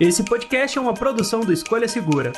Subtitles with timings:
[0.00, 2.32] Esse podcast é uma produção do Escolha Segura.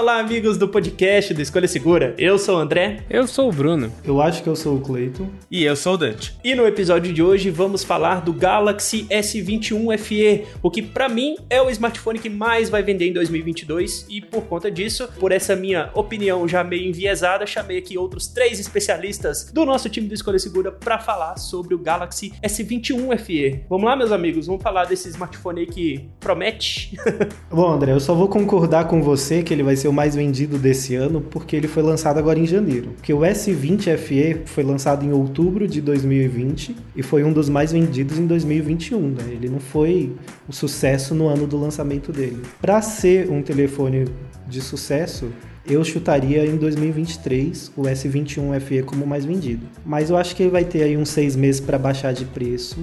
[0.00, 2.14] Olá, amigos do podcast do Escolha Segura.
[2.16, 3.04] Eu sou o André.
[3.10, 3.92] Eu sou o Bruno.
[4.02, 5.28] Eu acho que eu sou o Cleiton.
[5.50, 6.34] E eu sou o Dante.
[6.42, 11.36] E no episódio de hoje vamos falar do Galaxy S21 FE, o que para mim
[11.50, 15.54] é o smartphone que mais vai vender em 2022 e por conta disso, por essa
[15.54, 20.38] minha opinião já meio enviesada, chamei aqui outros três especialistas do nosso time do Escolha
[20.38, 23.66] Segura para falar sobre o Galaxy S21 FE.
[23.68, 26.96] Vamos lá, meus amigos, vamos falar desse smartphone aí que promete.
[27.52, 30.56] Bom, André, eu só vou concordar com você que ele vai ser o mais vendido
[30.56, 32.90] desse ano porque ele foi lançado agora em janeiro.
[32.96, 37.72] Porque o S20 FE foi lançado em outubro de 2020 e foi um dos mais
[37.72, 39.24] vendidos em 2021, né?
[39.30, 40.12] Ele não foi
[40.48, 42.40] um sucesso no ano do lançamento dele.
[42.60, 44.06] Para ser um telefone
[44.48, 45.28] de sucesso,
[45.66, 49.66] eu chutaria em 2023 o S21 FE como mais vendido.
[49.84, 52.78] Mas eu acho que ele vai ter aí uns seis meses para baixar de preço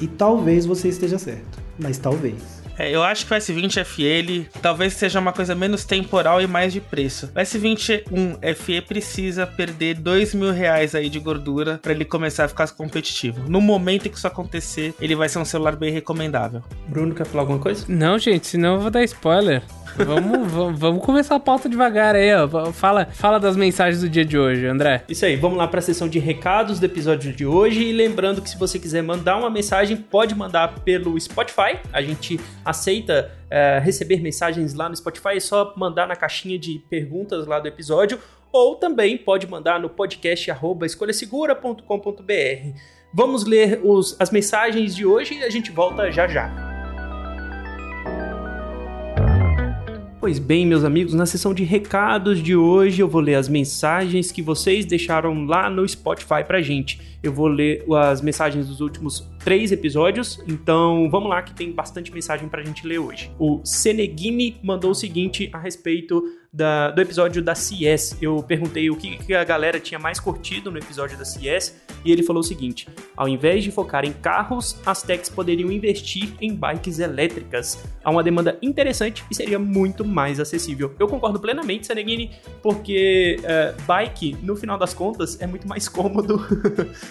[0.00, 1.58] e talvez você esteja certo.
[1.78, 2.59] Mas talvez.
[2.80, 6.46] É, eu acho que o S20 FE ele, talvez seja uma coisa menos temporal e
[6.46, 7.26] mais de preço.
[7.26, 12.48] O S21 FE precisa perder dois mil reais aí de gordura para ele começar a
[12.48, 13.42] ficar competitivo.
[13.50, 16.62] No momento em que isso acontecer, ele vai ser um celular bem recomendável.
[16.88, 17.84] Bruno, quer falar alguma coisa?
[17.86, 19.62] Não, gente, senão eu vou dar spoiler.
[19.96, 22.72] Vamos, vamos, vamos começar a pauta devagar aí, ó.
[22.72, 25.04] Fala, fala das mensagens do dia de hoje, André.
[25.08, 27.82] Isso aí, vamos lá para a sessão de recados do episódio de hoje.
[27.82, 31.78] E lembrando que se você quiser mandar uma mensagem, pode mandar pelo Spotify.
[31.92, 36.80] A gente aceita é, receber mensagens lá no Spotify, é só mandar na caixinha de
[36.88, 38.18] perguntas lá do episódio.
[38.52, 40.50] Ou também pode mandar no podcast
[40.84, 42.78] escolhasegura.com.br.
[43.12, 46.69] Vamos ler os, as mensagens de hoje e a gente volta já já.
[50.20, 54.30] Pois bem, meus amigos, na sessão de recados de hoje eu vou ler as mensagens
[54.30, 57.00] que vocês deixaram lá no Spotify pra gente.
[57.22, 62.12] Eu vou ler as mensagens dos últimos três episódios, então vamos lá que tem bastante
[62.12, 63.30] mensagem pra gente ler hoje.
[63.38, 68.16] O Senegimi mandou o seguinte a respeito da, do episódio da CS.
[68.20, 72.10] Eu perguntei o que, que, a galera tinha mais curtido no episódio da CS e
[72.10, 76.54] ele falou o seguinte: ao invés de focar em carros, as techs poderiam investir em
[76.54, 77.82] bikes elétricas.
[78.02, 80.94] Há uma demanda interessante e seria muito mais acessível.
[80.98, 82.30] Eu concordo plenamente, Seneghini,
[82.62, 86.44] porque uh, bike, no final das contas, é muito mais cômodo.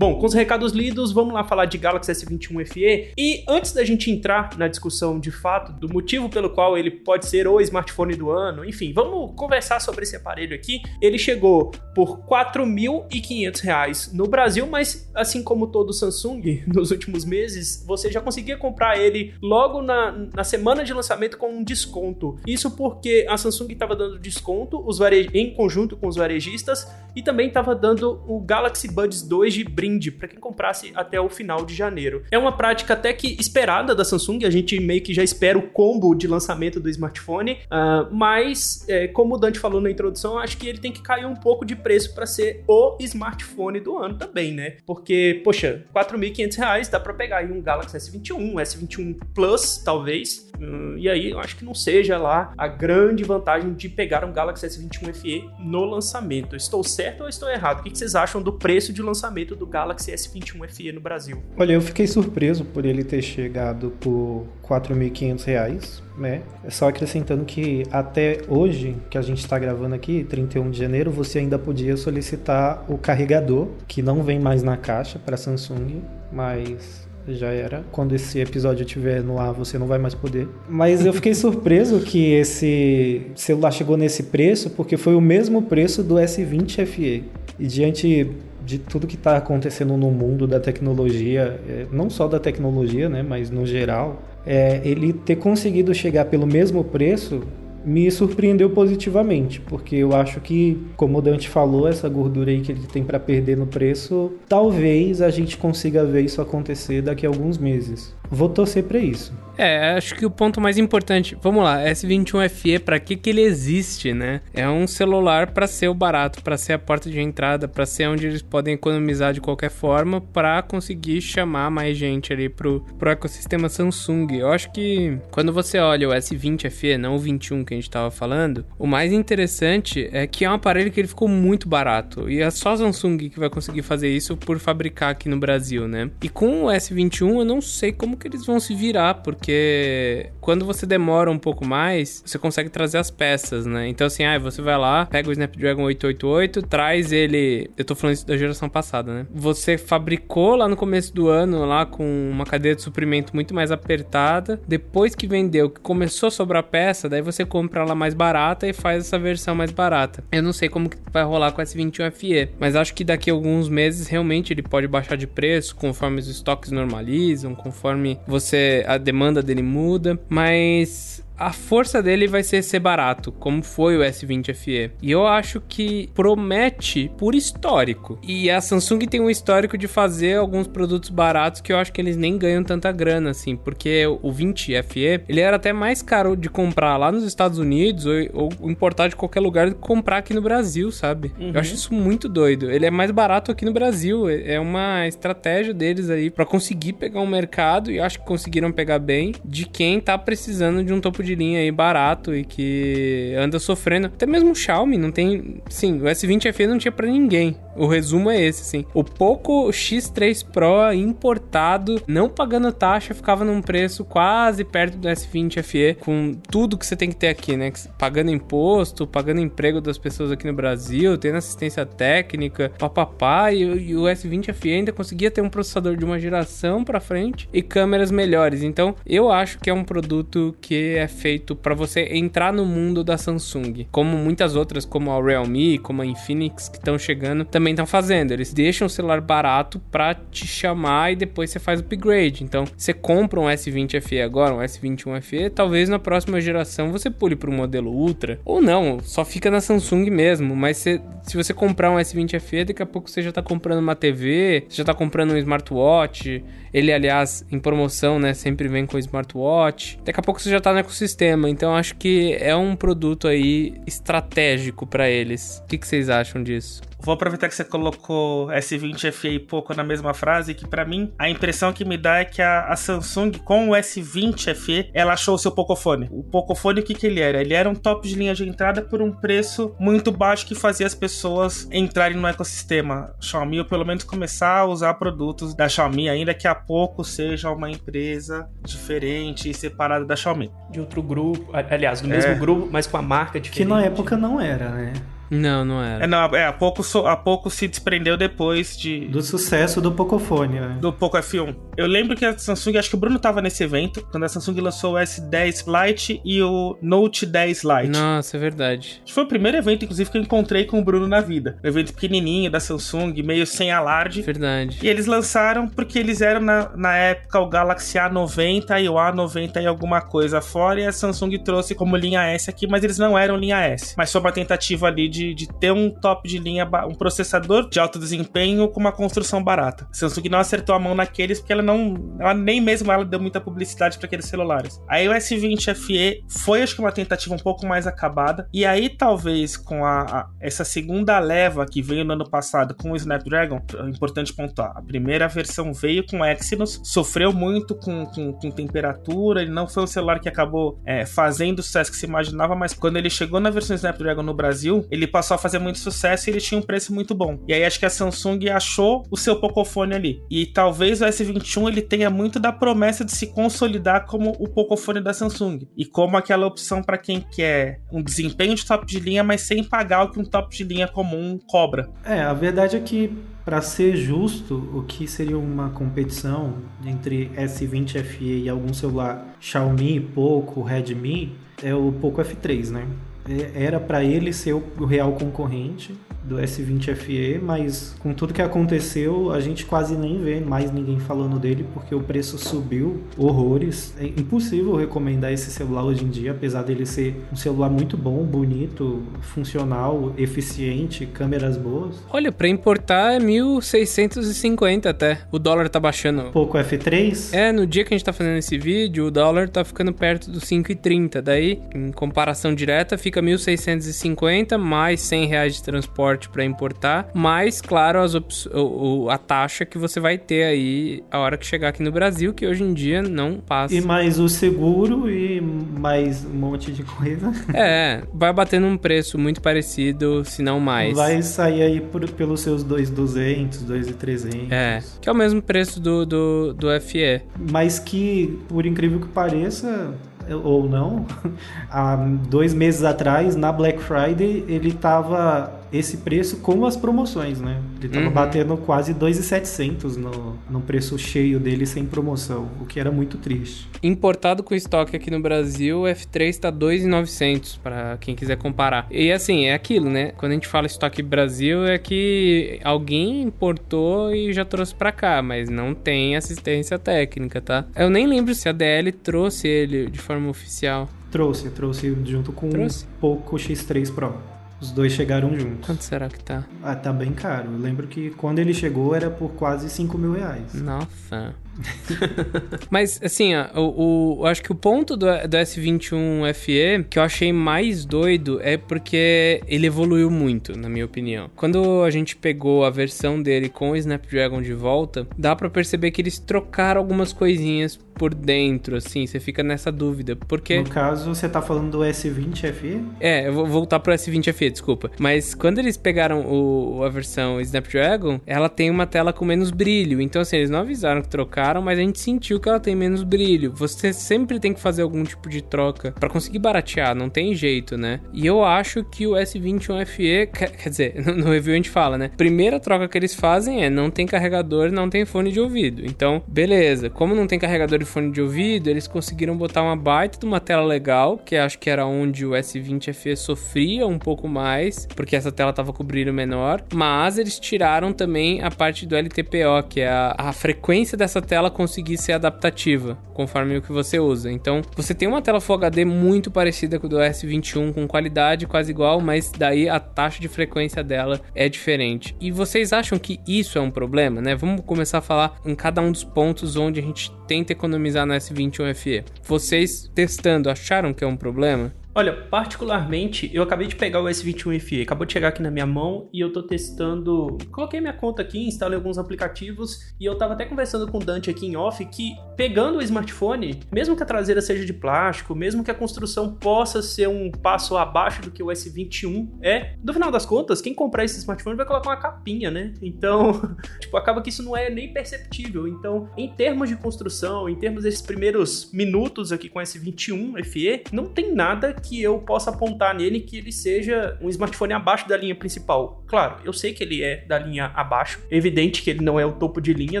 [0.00, 3.12] Bom, com os recados lidos, vamos lá falar de Galaxy S21 FE.
[3.18, 7.26] E antes da gente entrar na discussão de fato do motivo pelo qual ele pode
[7.26, 10.80] ser o smartphone do ano, enfim, vamos conversar sobre esse aparelho aqui.
[11.02, 17.84] Ele chegou por R$ 4.500 no Brasil, mas assim como todo Samsung nos últimos meses,
[17.86, 22.38] você já conseguia comprar ele logo na, na semana de lançamento com um desconto.
[22.46, 25.28] Isso porque a Samsung estava dando desconto os varej...
[25.34, 29.89] em conjunto com os varejistas e também estava dando o Galaxy Buds 2 de brinde
[29.90, 32.22] brinde para quem comprasse até o final de janeiro.
[32.30, 35.62] É uma prática até que esperada da Samsung, a gente meio que já espera o
[35.62, 40.56] combo de lançamento do smartphone, uh, mas é, como o Dante falou na introdução, acho
[40.56, 44.14] que ele tem que cair um pouco de preço para ser o smartphone do ano
[44.16, 44.76] também, né?
[44.86, 50.96] Porque, poxa, R$ 4.500 dá para pegar aí um Galaxy S21, S21 Plus, talvez, uh,
[50.96, 54.66] e aí eu acho que não seja lá a grande vantagem de pegar um Galaxy
[54.66, 56.54] S21 FE no lançamento.
[56.54, 57.80] Estou certo ou estou errado?
[57.80, 61.38] O que vocês acham do preço de lançamento do Galaxy Galaxy S21 FE no Brasil.
[61.56, 66.42] Olha, eu fiquei surpreso por ele ter chegado por R$ 4.500, né?
[66.62, 71.10] É só acrescentando que até hoje, que a gente está gravando aqui, 31 de janeiro,
[71.10, 77.08] você ainda podia solicitar o carregador, que não vem mais na caixa para Samsung, mas
[77.26, 77.82] já era.
[77.90, 80.46] Quando esse episódio estiver no ar, você não vai mais poder.
[80.68, 86.02] Mas eu fiquei surpreso que esse celular chegou nesse preço, porque foi o mesmo preço
[86.02, 87.24] do S20 FE.
[87.58, 88.30] E diante
[88.64, 93.22] de tudo que está acontecendo no mundo da tecnologia, é, não só da tecnologia, né,
[93.22, 97.42] mas no geral, é, ele ter conseguido chegar pelo mesmo preço
[97.84, 102.72] me surpreendeu positivamente, porque eu acho que, como o Dante falou, essa gordura aí que
[102.72, 107.28] ele tem para perder no preço, talvez a gente consiga ver isso acontecer daqui a
[107.28, 108.14] alguns meses.
[108.30, 109.32] Vou torcer para isso.
[109.60, 113.42] É, acho que o ponto mais importante, vamos lá, S21 FE, para que que ele
[113.42, 114.40] existe, né?
[114.54, 118.08] É um celular para ser o barato, para ser a porta de entrada, para ser
[118.08, 123.10] onde eles podem economizar de qualquer forma, para conseguir chamar mais gente ali pro, pro
[123.10, 124.28] ecossistema Samsung.
[124.38, 127.90] Eu acho que quando você olha o S20 FE, não o 21 que a gente
[127.90, 132.30] tava falando, o mais interessante é que é um aparelho que ele ficou muito barato
[132.30, 135.86] e é só a Samsung que vai conseguir fazer isso por fabricar aqui no Brasil,
[135.86, 136.10] né?
[136.22, 140.64] E com o S21 eu não sei como que eles vão se virar, porque quando
[140.64, 143.88] você demora um pouco mais, você consegue trazer as peças, né?
[143.88, 147.70] Então, assim, ah, você vai lá, pega o Snapdragon 888, traz ele.
[147.76, 149.26] Eu tô falando isso da geração passada, né?
[149.32, 153.72] Você fabricou lá no começo do ano, lá com uma cadeia de suprimento muito mais
[153.72, 154.60] apertada.
[154.68, 158.72] Depois que vendeu, que começou a sobrar peça, daí você compra ela mais barata e
[158.72, 160.22] faz essa versão mais barata.
[160.30, 163.30] Eu não sei como que vai rolar com o S21 FE, mas acho que daqui
[163.30, 168.84] a alguns meses realmente ele pode baixar de preço conforme os estoques normalizam, conforme você
[168.86, 174.02] a demanda dele muda, mas a força dele vai ser ser barato, como foi o
[174.02, 174.90] S20 FE.
[175.00, 178.18] E eu acho que promete por histórico.
[178.22, 182.00] E a Samsung tem um histórico de fazer alguns produtos baratos que eu acho que
[182.00, 186.36] eles nem ganham tanta grana, assim, porque o 20 FE, ele era até mais caro
[186.36, 190.18] de comprar lá nos Estados Unidos ou, ou importar de qualquer lugar do que comprar
[190.18, 191.32] aqui no Brasil, sabe?
[191.38, 191.52] Uhum.
[191.54, 192.70] Eu acho isso muito doido.
[192.70, 194.28] Ele é mais barato aqui no Brasil.
[194.28, 198.98] É uma estratégia deles aí para conseguir pegar um mercado, e acho que conseguiram pegar
[198.98, 203.34] bem, de quem tá precisando de um topo de de linha aí barato e que
[203.38, 204.08] anda sofrendo.
[204.08, 205.62] Até mesmo o Xiaomi não tem.
[205.68, 207.56] Sim, o S20 FE não tinha para ninguém.
[207.76, 208.84] O resumo é esse, sim.
[208.92, 215.62] O Poco X3 Pro importado, não pagando taxa, ficava num preço quase perto do S20
[215.62, 217.72] FE, com tudo que você tem que ter aqui, né?
[217.98, 223.96] Pagando imposto, pagando emprego das pessoas aqui no Brasil, tendo assistência técnica, papapá, e, e
[223.96, 228.10] o S20 FE ainda conseguia ter um processador de uma geração para frente e câmeras
[228.10, 228.62] melhores.
[228.62, 233.04] Então, eu acho que é um produto que é feito para você entrar no mundo
[233.04, 237.72] da Samsung, como muitas outras, como a Realme, como a Infinix, que estão chegando, também
[237.72, 238.32] estão fazendo.
[238.32, 242.42] Eles deixam o celular barato para te chamar e depois você faz o upgrade.
[242.42, 247.10] Então, você compra um S20 FE agora, um S21 FE, talvez na próxima geração você
[247.10, 250.56] pule para o modelo Ultra, ou não, só fica na Samsung mesmo.
[250.56, 251.00] Mas se,
[251.34, 254.76] você comprar um S20 FE, daqui a pouco você já está comprando uma TV, você
[254.76, 256.42] já está comprando um smartwatch.
[256.72, 259.98] Ele, aliás, em promoção, né, sempre vem com smartwatch.
[260.04, 261.50] Daqui a pouco você já está no ecossistema sistema.
[261.50, 265.62] Então acho que é um produto aí estratégico para eles.
[265.64, 266.89] O que, que vocês acham disso?
[267.02, 271.12] Vou aproveitar que você colocou S20 FE e pouco na mesma frase, que para mim
[271.18, 275.14] a impressão que me dá é que a, a, Samsung com o S20 FE, ela
[275.14, 276.08] achou o seu Pocophone.
[276.10, 277.40] O Pocophone o que que ele era?
[277.40, 280.86] Ele era um top de linha de entrada por um preço muito baixo que fazia
[280.86, 286.08] as pessoas entrarem no ecossistema Xiaomi ou pelo menos começar a usar produtos da Xiaomi,
[286.08, 290.50] ainda que a pouco seja uma empresa diferente e separada da Xiaomi.
[290.70, 292.34] De outro grupo, aliás, do mesmo é.
[292.34, 293.66] grupo, mas com a marca diferente.
[293.66, 294.92] Que na época não era, né?
[295.30, 296.04] Não, não era.
[296.04, 299.06] É, não, é, há pouco, há pouco se desprendeu depois de...
[299.06, 300.78] Do sucesso do Pocophone, né?
[300.80, 301.54] Do Poco F1.
[301.76, 304.60] Eu lembro que a Samsung, acho que o Bruno tava nesse evento, quando a Samsung
[304.60, 307.88] lançou o S10 Lite e o Note 10 Lite.
[307.88, 309.02] Nossa, é verdade.
[309.08, 311.58] Foi o primeiro evento, inclusive, que eu encontrei com o Bruno na vida.
[311.62, 314.22] Um evento pequenininho da Samsung, meio sem alarde.
[314.22, 314.78] Verdade.
[314.82, 319.62] E eles lançaram porque eles eram, na, na época, o Galaxy A90 e o A90
[319.62, 323.16] e alguma coisa fora, e a Samsung trouxe como linha S aqui, mas eles não
[323.16, 323.94] eram linha S.
[323.96, 327.68] Mas foi uma tentativa ali de de, de ter um top de linha, um processador
[327.68, 329.86] de alto desempenho com uma construção barata.
[329.90, 333.20] A Samsung não acertou a mão naqueles porque ela não, ela nem mesmo ela deu
[333.20, 334.80] muita publicidade para aqueles celulares.
[334.88, 338.88] Aí o S20 FE foi acho que uma tentativa um pouco mais acabada e aí
[338.88, 343.60] talvez com a, a essa segunda leva que veio no ano passado com o Snapdragon,
[343.78, 349.42] é importante pontuar, a primeira versão veio com Exynos, sofreu muito com, com, com temperatura,
[349.42, 352.72] ele não foi um celular que acabou é, fazendo o sucesso que se imaginava, mas
[352.72, 356.32] quando ele chegou na versão Snapdragon no Brasil, ele passou a fazer muito sucesso e
[356.32, 357.38] ele tinha um preço muito bom.
[357.46, 360.22] E aí acho que a Samsung achou o seu Pocophone ali.
[360.30, 365.00] E talvez o S21 ele tenha muito da promessa de se consolidar como o Pocophone
[365.00, 369.24] da Samsung e como aquela opção para quem quer um desempenho de top de linha,
[369.24, 371.88] mas sem pagar o que um top de linha comum cobra.
[372.04, 373.12] É, a verdade é que
[373.44, 379.98] para ser justo, o que seria uma competição entre S20 FE e algum celular Xiaomi,
[379.98, 382.86] Poco, Redmi, é o Poco F3, né?
[383.30, 388.42] É, era para ele ser o real concorrente do S20 FE, mas com tudo que
[388.42, 393.94] aconteceu, a gente quase nem vê mais ninguém falando dele porque o preço subiu horrores.
[393.98, 398.24] É impossível recomendar esse celular hoje em dia, apesar dele ser um celular muito bom,
[398.24, 401.96] bonito, funcional, eficiente, câmeras boas.
[402.10, 405.20] Olha, para importar é 1650 até.
[405.32, 406.30] O dólar tá baixando.
[406.32, 407.32] Pouco F3?
[407.32, 410.30] É, no dia que a gente tá fazendo esse vídeo, o dólar tá ficando perto
[410.30, 411.20] dos 5,30.
[411.20, 417.60] Daí, em comparação direta, fica 1650 mais 100 reais de transporte transporte para importar, mais,
[417.60, 421.82] claro, as o, a taxa que você vai ter aí a hora que chegar aqui
[421.82, 423.74] no Brasil, que hoje em dia não passa.
[423.74, 427.32] E mais o seguro e mais um monte de coisa.
[427.54, 430.96] É, vai bater num preço muito parecido, se não mais.
[430.96, 434.50] Vai sair aí por, pelos seus 2,200, 2,300.
[434.50, 437.22] É, que é o mesmo preço do, do, do FE.
[437.50, 439.94] Mas que, por incrível que pareça,
[440.42, 441.06] ou não,
[441.70, 447.60] há dois meses atrás, na Black Friday, ele tava esse preço com as promoções, né?
[447.78, 448.12] Ele tava uhum.
[448.12, 453.68] batendo quase 2,700 no, no preço cheio dele sem promoção, o que era muito triste.
[453.82, 458.86] Importado com estoque aqui no Brasil, o F3 tá 2,900 para quem quiser comparar.
[458.90, 460.12] E assim, é aquilo, né?
[460.16, 465.22] Quando a gente fala estoque Brasil é que alguém importou e já trouxe para cá,
[465.22, 467.64] mas não tem assistência técnica, tá?
[467.76, 470.88] Eu nem lembro se a DL trouxe ele de forma oficial.
[471.10, 472.68] Trouxe, trouxe junto com o
[473.00, 474.29] Poco X3 Pro.
[474.60, 475.66] Os dois chegaram juntos.
[475.66, 476.44] Quanto será que tá?
[476.62, 477.50] Ah, tá bem caro.
[477.52, 480.52] Eu lembro que quando ele chegou era por quase 5 mil reais.
[480.54, 481.34] Nossa.
[482.70, 487.02] Mas, assim, ó, o, o, acho que o ponto do, do S21 FE que eu
[487.02, 491.30] achei mais doido é porque ele evoluiu muito, na minha opinião.
[491.36, 495.90] Quando a gente pegou a versão dele com o Snapdragon de volta, dá para perceber
[495.90, 500.56] que eles trocaram algumas coisinhas por dentro, assim, você fica nessa dúvida, porque...
[500.56, 502.82] No caso, você tá falando do S20 FE?
[502.98, 504.90] É, eu vou voltar pro S20 FE, desculpa.
[504.98, 510.00] Mas quando eles pegaram o, a versão Snapdragon, ela tem uma tela com menos brilho,
[510.00, 513.02] então assim, eles não avisaram que trocaram, mas a gente sentiu que ela tem menos
[513.02, 513.52] brilho.
[513.54, 517.76] Você sempre tem que fazer algum tipo de troca para conseguir baratear, não tem jeito,
[517.78, 518.00] né?
[518.12, 522.10] E eu acho que o S21 FE, quer dizer, no review a gente fala, né?
[522.16, 525.84] Primeira troca que eles fazem é não tem carregador, não tem fone de ouvido.
[525.84, 526.90] Então, beleza.
[526.90, 530.40] Como não tem carregador e fone de ouvido, eles conseguiram botar uma baita de uma
[530.40, 535.16] tela legal, que acho que era onde o S20 FE sofria um pouco mais, porque
[535.16, 539.80] essa tela tava com brilho menor, mas eles tiraram também a parte do LTPO, que
[539.80, 544.32] é a, a frequência dessa tela conseguir ser adaptativa, conforme o que você usa.
[544.32, 548.48] Então, você tem uma tela Full HD muito parecida com o do S21, com qualidade
[548.48, 552.16] quase igual, mas daí a taxa de frequência dela é diferente.
[552.20, 554.34] E vocês acham que isso é um problema, né?
[554.34, 558.12] Vamos começar a falar em cada um dos pontos onde a gente tenta economizar no
[558.12, 559.04] S21 FE.
[559.22, 561.72] Vocês testando acharam que é um problema?
[562.00, 565.66] Olha, particularmente, eu acabei de pegar o S21 FE, acabou de chegar aqui na minha
[565.66, 567.36] mão e eu tô testando.
[567.52, 571.28] Coloquei minha conta aqui, instalei alguns aplicativos e eu tava até conversando com o Dante
[571.28, 575.62] aqui em off que, pegando o smartphone, mesmo que a traseira seja de plástico, mesmo
[575.62, 580.10] que a construção possa ser um passo abaixo do que o S21 é, no final
[580.10, 582.72] das contas, quem comprar esse smartphone vai colocar uma capinha, né?
[582.80, 585.68] Então, tipo, acaba que isso não é nem perceptível.
[585.68, 590.84] Então, em termos de construção, em termos desses primeiros minutos aqui com o S21 FE,
[590.94, 595.16] não tem nada que eu possa apontar nele que ele seja um smartphone abaixo da
[595.16, 596.04] linha principal.
[596.06, 599.32] Claro, eu sei que ele é da linha abaixo, evidente que ele não é o
[599.32, 600.00] topo de linha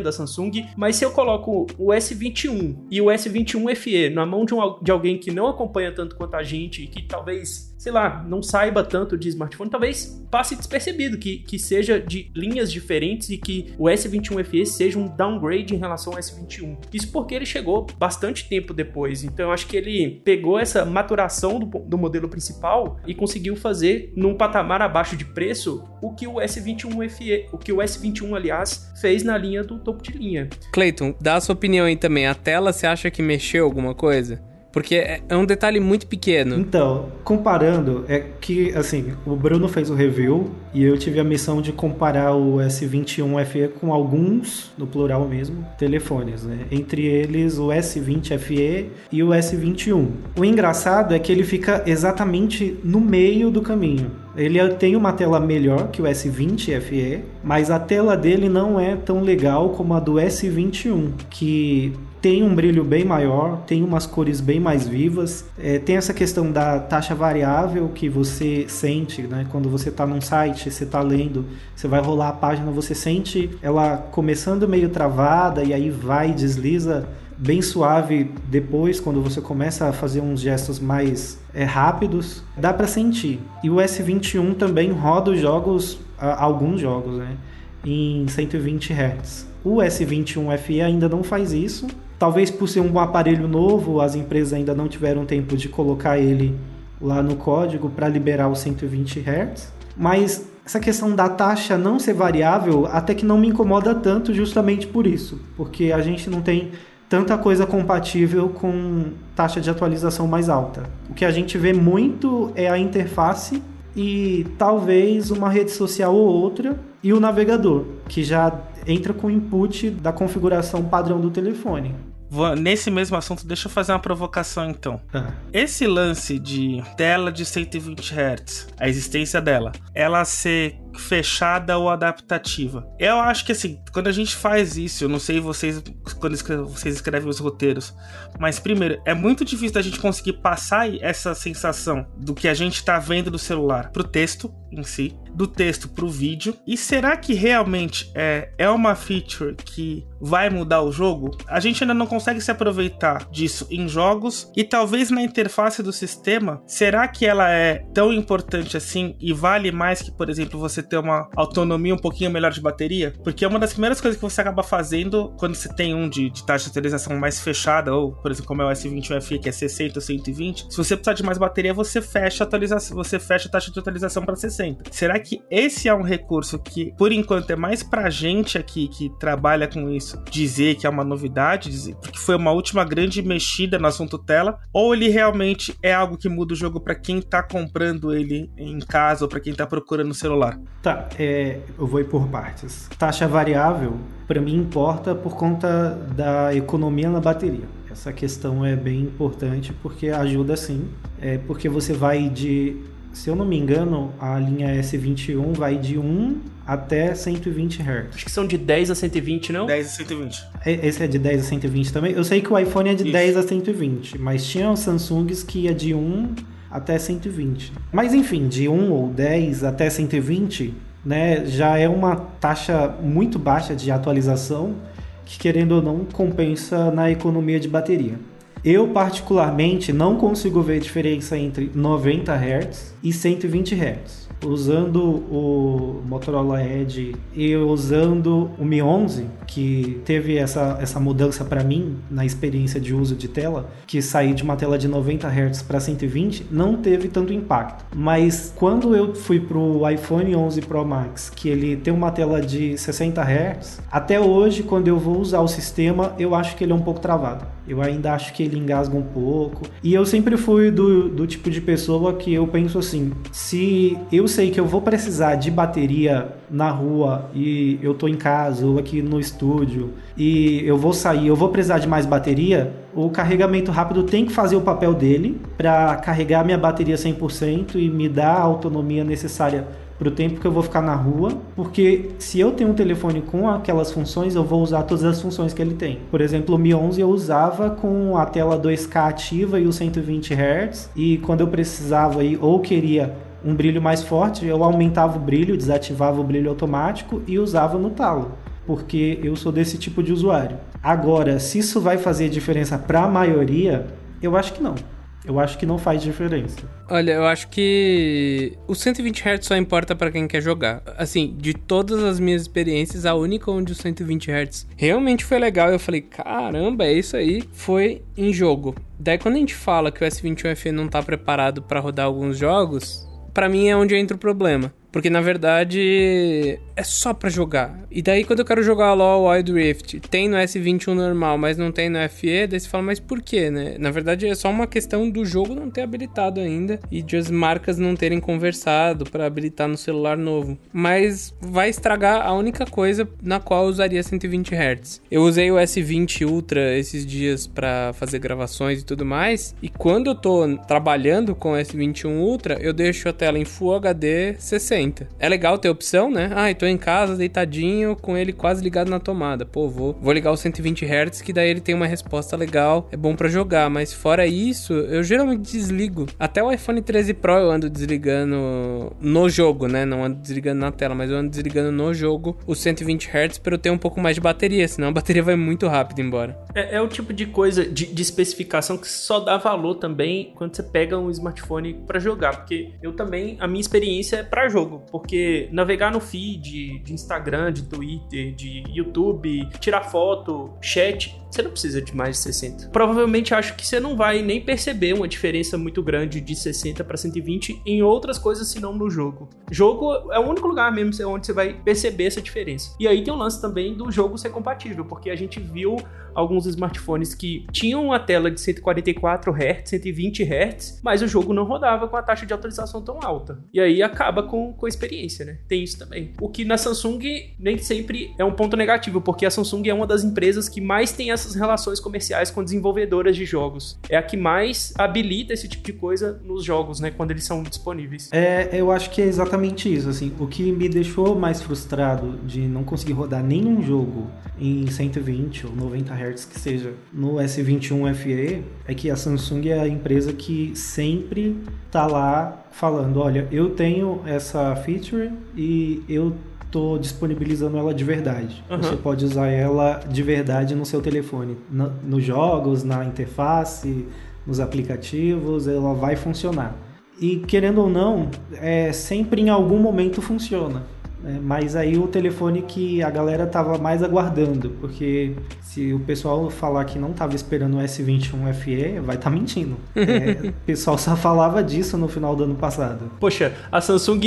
[0.00, 4.54] da Samsung, mas se eu coloco o S21 e o S21 FE na mão de,
[4.54, 8.42] um, de alguém que não acompanha tanto quanto a gente, que talvez sei lá, não
[8.42, 13.72] saiba tanto de smartphone, talvez passe despercebido que, que seja de linhas diferentes e que
[13.78, 16.76] o S21 FE seja um downgrade em relação ao S21.
[16.92, 21.58] Isso porque ele chegou bastante tempo depois, então eu acho que ele pegou essa maturação
[21.58, 26.34] do, do modelo principal e conseguiu fazer num patamar abaixo de preço o que o
[26.34, 30.50] S21 FE, o que o S21, aliás, fez na linha do topo de linha.
[30.70, 32.26] Clayton, dá a sua opinião aí também.
[32.26, 34.49] A tela, você acha que mexeu alguma coisa?
[34.72, 36.56] Porque é, é um detalhe muito pequeno.
[36.56, 41.60] Então, comparando, é que, assim, o Bruno fez o review e eu tive a missão
[41.60, 46.60] de comparar o S21 FE com alguns, no plural mesmo, telefones, né?
[46.70, 50.08] Entre eles o S20 FE e o S21.
[50.38, 54.12] O engraçado é que ele fica exatamente no meio do caminho.
[54.36, 58.94] Ele tem uma tela melhor que o S20 FE, mas a tela dele não é
[58.94, 64.40] tão legal como a do S21, que tem um brilho bem maior, tem umas cores
[64.40, 69.46] bem mais vivas, é, tem essa questão da taxa variável que você sente, né?
[69.50, 73.50] Quando você está num site, você está lendo, você vai rolar a página, você sente
[73.62, 79.92] ela começando meio travada e aí vai desliza bem suave depois quando você começa a
[79.94, 83.40] fazer uns gestos mais é, rápidos, dá para sentir.
[83.64, 87.34] E o S21 também roda os jogos, alguns jogos, né?
[87.82, 89.48] Em 120 Hz.
[89.64, 91.86] O S21 FE ainda não faz isso,
[92.20, 96.54] Talvez por ser um aparelho novo, as empresas ainda não tiveram tempo de colocar ele
[97.00, 99.72] lá no código para liberar os 120 Hz.
[99.96, 104.86] Mas essa questão da taxa não ser variável até que não me incomoda tanto justamente
[104.86, 106.72] por isso, porque a gente não tem
[107.08, 110.82] tanta coisa compatível com taxa de atualização mais alta.
[111.08, 113.62] O que a gente vê muito é a interface
[113.96, 119.30] e talvez uma rede social ou outra e o navegador, que já entra com o
[119.30, 122.09] input da configuração padrão do telefone.
[122.58, 125.00] Nesse mesmo assunto, deixa eu fazer uma provocação então.
[125.12, 125.32] Ah.
[125.52, 132.86] Esse lance de tela de 120 Hz, a existência dela, ela ser fechada ou adaptativa.
[132.98, 135.82] Eu acho que assim, quando a gente faz isso, eu não sei vocês
[136.18, 137.94] quando escreve, vocês escrevem os roteiros,
[138.38, 142.84] mas primeiro, é muito difícil da gente conseguir passar essa sensação do que a gente
[142.84, 146.56] tá vendo do celular pro texto em si, do texto pro vídeo.
[146.66, 151.36] E será que realmente é, é uma feature que vai mudar o jogo?
[151.46, 155.92] A gente ainda não consegue se aproveitar disso em jogos e talvez na interface do
[155.92, 156.62] sistema.
[156.66, 160.98] Será que ela é tão importante assim e vale mais que, por exemplo, você ter
[160.98, 163.14] uma autonomia um pouquinho melhor de bateria?
[163.22, 166.30] Porque é uma das primeiras coisas que você acaba fazendo quando você tem um de,
[166.30, 169.52] de taxa de atualização mais fechada, ou por exemplo, como é o S21FE, que é
[169.52, 170.66] 60 ou 120.
[170.70, 173.78] Se você precisar de mais bateria, você fecha a atualização, você fecha a taxa de
[173.78, 174.84] atualização para 60.
[174.90, 179.10] Será que esse é um recurso que, por enquanto, é mais pra gente aqui que
[179.18, 183.78] trabalha com isso dizer que é uma novidade, dizer, porque foi uma última grande mexida
[183.78, 187.42] no assunto tela, ou ele realmente é algo que muda o jogo para quem tá
[187.42, 190.58] comprando ele em casa ou para quem tá procurando no celular?
[190.82, 192.88] Tá, é, eu vou ir por partes.
[192.98, 197.68] Taxa variável, para mim, importa por conta da economia na bateria.
[197.90, 200.88] Essa questão é bem importante porque ajuda sim.
[201.20, 202.76] É porque você vai de
[203.12, 208.14] se eu não me engano, a linha S21 vai de 1 até 120 Hz.
[208.14, 209.66] Acho que são de 10 a 120, não?
[209.66, 210.46] 10 a 120.
[210.66, 212.12] Esse é de 10 a 120 também?
[212.12, 213.12] Eu sei que o iPhone é de Isso.
[213.12, 216.34] 10 a 120, mas tinha o Samsungs que ia de 1
[216.70, 217.72] até 120.
[217.92, 220.72] Mas enfim, de 1 ou 10 até 120,
[221.04, 224.76] né, já é uma taxa muito baixa de atualização
[225.24, 228.18] que querendo ou não compensa na economia de bateria.
[228.64, 236.62] Eu, particularmente, não consigo ver diferença entre 90 Hz e 120 Hz usando o Motorola
[236.62, 242.80] Edge e usando o Mi 11, que teve essa, essa mudança para mim na experiência
[242.80, 246.76] de uso de tela, que sair de uma tela de 90 Hz para 120, não
[246.76, 247.84] teve tanto impacto.
[247.94, 252.76] Mas quando eu fui pro iPhone 11 Pro Max, que ele tem uma tela de
[252.78, 256.74] 60 Hz, até hoje quando eu vou usar o sistema, eu acho que ele é
[256.74, 257.44] um pouco travado.
[257.70, 259.62] Eu ainda acho que ele engasga um pouco.
[259.80, 264.26] E eu sempre fui do, do tipo de pessoa que eu penso assim: se eu
[264.26, 268.76] sei que eu vou precisar de bateria na rua e eu tô em casa ou
[268.76, 273.70] aqui no estúdio e eu vou sair, eu vou precisar de mais bateria, o carregamento
[273.70, 278.34] rápido tem que fazer o papel dele para carregar minha bateria 100% e me dar
[278.34, 279.68] a autonomia necessária
[280.00, 283.20] para o tempo que eu vou ficar na rua, porque se eu tenho um telefone
[283.20, 285.98] com aquelas funções, eu vou usar todas as funções que ele tem.
[286.10, 290.32] Por exemplo, o Mi 11 eu usava com a tela 2K ativa e o 120
[290.32, 295.54] Hz, e quando eu precisava ou queria um brilho mais forte, eu aumentava o brilho,
[295.54, 298.32] desativava o brilho automático e usava no talo,
[298.66, 300.56] porque eu sou desse tipo de usuário.
[300.82, 303.86] Agora, se isso vai fazer diferença para a maioria,
[304.22, 304.76] eu acho que não.
[305.24, 306.60] Eu acho que não faz diferença.
[306.88, 310.82] Olha, eu acho que o 120 Hz só importa para quem quer jogar.
[310.96, 315.70] Assim, de todas as minhas experiências, a única onde o 120 Hz realmente foi legal,
[315.70, 318.74] eu falei, caramba, é isso aí, foi em jogo.
[318.98, 323.06] Daí quando a gente fala que o S21FE não tá preparado para rodar alguns jogos,
[323.34, 324.72] para mim é onde entra o problema.
[324.92, 327.78] Porque na verdade é só para jogar.
[327.90, 331.70] E daí quando eu quero jogar LoL Wild Rift, tem no S21 normal, mas não
[331.70, 333.76] tem no FE, daí você fala, mas por quê, né?
[333.78, 337.30] Na verdade é só uma questão do jogo não ter habilitado ainda e de as
[337.30, 340.58] marcas não terem conversado para habilitar no celular novo.
[340.72, 345.02] Mas vai estragar a única coisa na qual eu usaria 120 Hz.
[345.10, 350.10] Eu usei o S20 Ultra esses dias para fazer gravações e tudo mais, e quando
[350.10, 354.79] eu tô trabalhando com o S21 Ultra, eu deixo a tela em Full HD 60
[355.18, 356.30] é legal ter opção, né?
[356.34, 359.44] Ah, tô em casa, deitadinho, com ele quase ligado na tomada.
[359.44, 362.96] Pô, vou, vou ligar o 120 Hz, que daí ele tem uma resposta legal, é
[362.96, 363.68] bom para jogar.
[363.68, 366.06] Mas fora isso, eu geralmente desligo.
[366.18, 369.84] Até o iPhone 13 Pro eu ando desligando no jogo, né?
[369.84, 373.54] Não ando desligando na tela, mas eu ando desligando no jogo o 120 Hz para
[373.54, 376.38] eu ter um pouco mais de bateria, senão a bateria vai muito rápido embora.
[376.54, 380.54] É, é o tipo de coisa, de, de especificação que só dá valor também quando
[380.54, 384.69] você pega um smartphone para jogar, porque eu também, a minha experiência é para jogo
[384.70, 391.42] jogo, porque navegar no feed de Instagram, de Twitter, de YouTube, tirar foto, chat, você
[391.42, 392.68] não precisa de mais de 60.
[392.70, 396.96] Provavelmente acho que você não vai nem perceber uma diferença muito grande de 60 para
[396.96, 399.28] 120 em outras coisas senão no jogo.
[399.50, 402.74] Jogo é o único lugar mesmo onde você vai perceber essa diferença.
[402.80, 405.76] E aí tem o lance também do jogo ser compatível, porque a gente viu
[406.14, 411.44] alguns smartphones que tinham uma tela de 144 Hz, 120 Hz, mas o jogo não
[411.44, 413.38] rodava com a taxa de atualização tão alta.
[413.52, 415.38] E aí acaba com, com experiência, né?
[415.48, 416.12] Tem isso também.
[416.20, 417.00] O que na Samsung
[417.38, 420.92] nem sempre é um ponto negativo, porque a Samsung é uma das empresas que mais
[420.92, 423.78] tem essas relações comerciais com desenvolvedoras de jogos.
[423.88, 426.90] É a que mais habilita esse tipo de coisa nos jogos, né?
[426.90, 428.10] Quando eles são disponíveis.
[428.12, 430.12] É, eu acho que é exatamente isso, assim.
[430.20, 435.56] O que me deixou mais frustrado de não conseguir rodar nenhum jogo em 120 ou
[435.56, 440.52] 90 Hz que seja no S21 FE é que a Samsung é a empresa que
[440.54, 441.36] sempre
[441.70, 446.14] tá lá falando, olha, eu tenho essa feature e eu
[446.50, 448.42] tô disponibilizando ela de verdade.
[448.50, 448.58] Uhum.
[448.58, 453.86] Você pode usar ela de verdade no seu telefone, no, nos jogos, na interface,
[454.26, 456.54] nos aplicativos, ela vai funcionar.
[457.00, 460.62] E querendo ou não, é, sempre em algum momento funciona.
[461.02, 461.18] Né?
[461.22, 466.64] mas aí o telefone que a galera tava mais aguardando, porque se o pessoal falar
[466.64, 469.56] que não tava esperando o S21 FE, vai estar tá mentindo.
[469.74, 472.90] É, o pessoal só falava disso no final do ano passado.
[473.00, 474.00] Poxa, a Samsung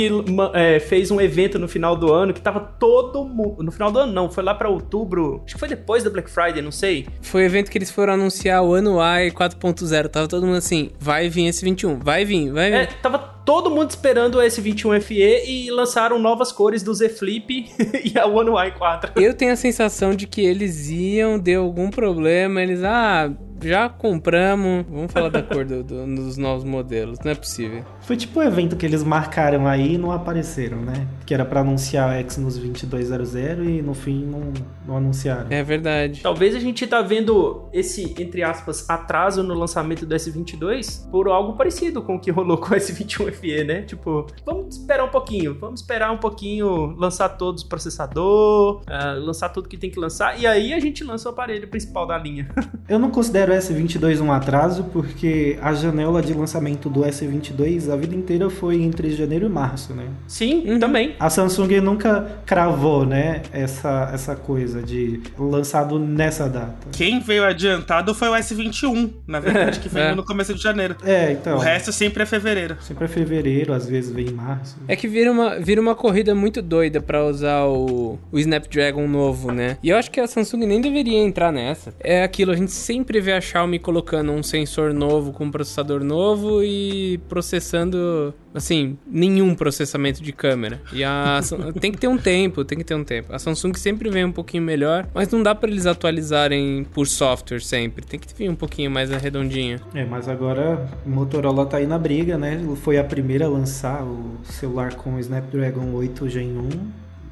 [0.54, 3.62] é, fez um evento no final do ano que tava todo mundo.
[3.62, 5.42] No final do ano, não, foi lá pra outubro.
[5.44, 7.06] Acho que foi depois da Black Friday, não sei.
[7.20, 10.08] Foi o evento que eles foram anunciar o Ano AI 4.0.
[10.08, 12.76] Tava todo mundo assim, vai vir esse 21, vai vir, vai vir.
[12.76, 17.46] É, tava todo mundo esperando o S21 FE e lançaram novas cores do Z Flip
[18.04, 19.12] e a One UI 4.
[19.16, 23.32] Eu tenho a sensação de que eles iam, deu algum problema, eles, ah,
[23.64, 27.84] já compramos, vamos falar da cor do- do- dos novos modelos, não é possível.
[28.02, 31.06] Foi tipo o evento que eles marcaram aí e não apareceram, né?
[31.26, 34.52] Que era pra anunciar a Exynos 2200 e no fim não,
[34.86, 35.46] não anunciaram.
[35.50, 36.20] É verdade.
[36.22, 41.54] Talvez a gente tá vendo esse, entre aspas, atraso no lançamento do S22 por algo
[41.54, 43.82] parecido com o que rolou com o S21 FE, né?
[43.82, 49.48] Tipo, vamos esperar um pouquinho, vamos esperar um pouquinho lançar todos os processador, ah, lançar
[49.48, 52.48] tudo que tem que lançar, e aí a gente lança o aparelho principal da linha.
[52.88, 57.96] Eu não considero o S22 um atraso porque a janela de lançamento do S22 a
[57.96, 60.06] vida inteira foi entre janeiro e março, né?
[60.26, 60.78] Sim, Uhum.
[60.78, 61.14] também.
[61.18, 66.74] A Samsung nunca cravou, né, essa, essa coisa de lançado nessa data.
[66.92, 70.14] Quem veio adiantado foi o S21, na verdade, que veio É.
[70.14, 70.96] no começo de janeiro.
[71.04, 71.56] É, então.
[71.56, 72.76] O resto sempre é fevereiro.
[72.80, 74.76] Sempre é fevereiro, às vezes vem em março.
[74.88, 79.50] É que vira uma, vira uma corrida muito doida pra usar o, o Snapdragon novo,
[79.52, 79.76] né?
[79.82, 81.94] E eu acho que a Samsung nem deveria entrar nessa.
[82.00, 86.02] É aquilo, a gente sempre vê a Xiaomi colocando um sensor novo com um processador
[86.02, 90.80] novo e processando, assim, nenhum processamento de câmera.
[90.92, 91.40] E a
[91.80, 93.32] tem que ter um tempo, tem que ter um tempo.
[93.32, 97.60] A Samsung sempre vem um pouquinho melhor, mas não dá pra eles atualizarem por software
[97.60, 98.04] sempre.
[98.04, 99.78] Tem que vir um pouquinho mais arredondinho.
[99.94, 102.60] É, mas agora Motorola tá aí na briga, né?
[102.76, 106.68] Foi a primeira a lançar o celular com o Snapdragon 8 Gen 1.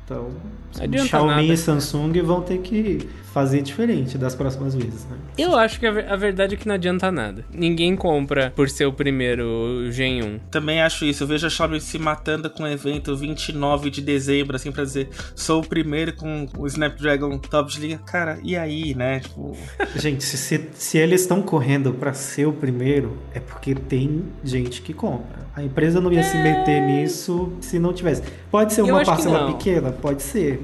[0.05, 0.31] Então,
[0.81, 1.43] adianta Xiaomi nada.
[1.43, 5.17] e Samsung vão ter que fazer diferente das próximas vezes, né?
[5.39, 7.43] Eu acho que a, ver- a verdade é que não adianta nada.
[7.51, 10.39] Ninguém compra por ser o primeiro Gen 1.
[10.51, 11.23] Também acho isso.
[11.23, 15.09] Eu vejo a Xiaomi se matando com o evento 29 de dezembro, assim, pra dizer,
[15.35, 17.99] sou o primeiro com o Snapdragon top de linha.
[18.05, 19.21] Cara, e aí, né?
[19.21, 19.57] Tipo,
[19.97, 24.83] Gente, se, se, se eles estão correndo pra ser o primeiro, é porque tem gente
[24.83, 25.41] que compra.
[25.55, 28.23] A empresa não ia se meter nisso se não tivesse.
[28.51, 29.91] Pode ser uma parcela pequena?
[29.93, 30.59] Pode ser,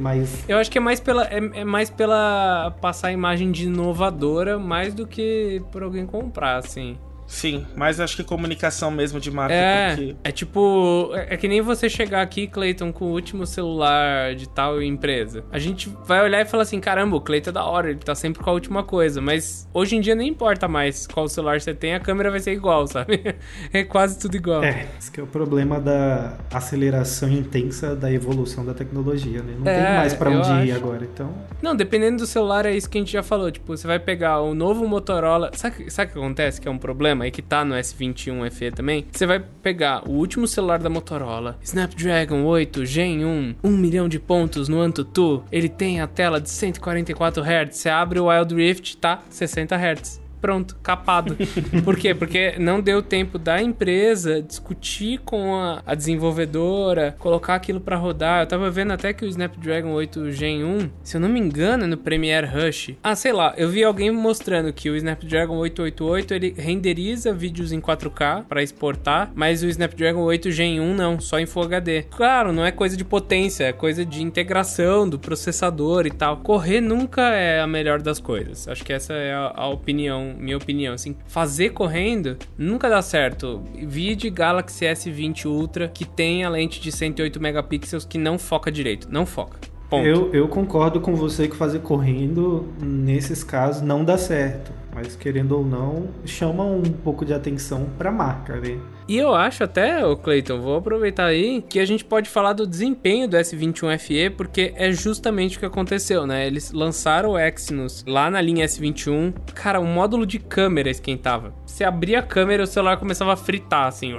[0.49, 4.59] Eu acho que é mais pela é, é mais pela passar a imagem de inovadora
[4.59, 6.97] mais do que por alguém comprar, assim.
[7.29, 11.47] Sim, mas acho que comunicação mesmo de marca, É, porque é tipo, é, é que
[11.47, 15.45] nem você chegar aqui, Clayton, com o último celular de tal empresa.
[15.53, 18.14] A gente vai olhar e falar assim, caramba, o Clayton é da hora, ele tá
[18.14, 21.75] sempre com a última coisa, mas hoje em dia nem importa mais qual celular você
[21.75, 23.19] tem, a câmera vai ser igual, sabe?
[23.73, 24.64] É quase tudo igual.
[24.64, 29.55] é, esse que é o problema da aceleração intensa da evolução da tecnologia, né?
[29.59, 30.77] Não É, tem mais pra onde ir acho.
[30.77, 31.35] agora, então.
[31.62, 33.51] Não, dependendo do celular, é isso que a gente já falou.
[33.51, 35.51] Tipo, você vai pegar o novo Motorola.
[35.55, 36.61] Sabe, sabe o que acontece?
[36.61, 39.07] Que é um problema aí que tá no S21 FE também.
[39.11, 44.18] Você vai pegar o último celular da Motorola, Snapdragon 8 Gen 1, 1 milhão de
[44.18, 45.44] pontos no AnTuTu.
[45.50, 47.76] Ele tem a tela de 144 Hz.
[47.76, 50.28] Você abre o Wild Rift, tá 60 Hz.
[50.40, 51.37] Pronto, capado.
[51.85, 52.14] Por quê?
[52.14, 58.42] Porque não deu tempo da empresa discutir com a, a desenvolvedora, colocar aquilo pra rodar.
[58.42, 61.85] Eu tava vendo até que o Snapdragon 8 Gen 1, se eu não me engano,
[61.85, 62.94] é no Premiere Rush.
[63.03, 67.81] Ah, sei lá, eu vi alguém mostrando que o Snapdragon 888 ele renderiza vídeos em
[67.81, 72.03] 4K pra exportar, mas o Snapdragon 8 Gen 1 não, só em Full HD.
[72.03, 76.38] Claro, não é coisa de potência, é coisa de integração do processador e tal.
[76.38, 78.68] Correr nunca é a melhor das coisas.
[78.68, 80.95] Acho que essa é a, a opinião, minha opinião.
[80.95, 83.62] Assim, fazer correndo nunca dá certo.
[83.75, 89.09] Vide Galaxy S20 Ultra que tem a lente de 108 megapixels que não foca direito.
[89.11, 89.59] Não foca.
[89.88, 90.07] Ponto.
[90.07, 94.70] Eu, eu concordo com você que fazer correndo, nesses casos, não dá certo.
[94.94, 98.79] Mas querendo ou não, chama um pouco de atenção para a marca, né?
[99.07, 102.66] E eu acho até, o Cleiton, vou aproveitar aí que a gente pode falar do
[102.66, 106.46] desempenho do S21 FE, porque é justamente o que aconteceu, né?
[106.46, 109.33] Eles lançaram o Exynos lá na linha S21.
[109.55, 111.55] Cara, o módulo de câmera esquentava.
[111.64, 114.12] Você abria a câmera e o celular começava a fritar, assim.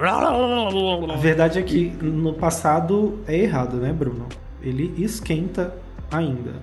[1.13, 4.27] A verdade é que no passado é errado, né, Bruno?
[4.61, 5.73] Ele esquenta
[6.11, 6.53] ainda.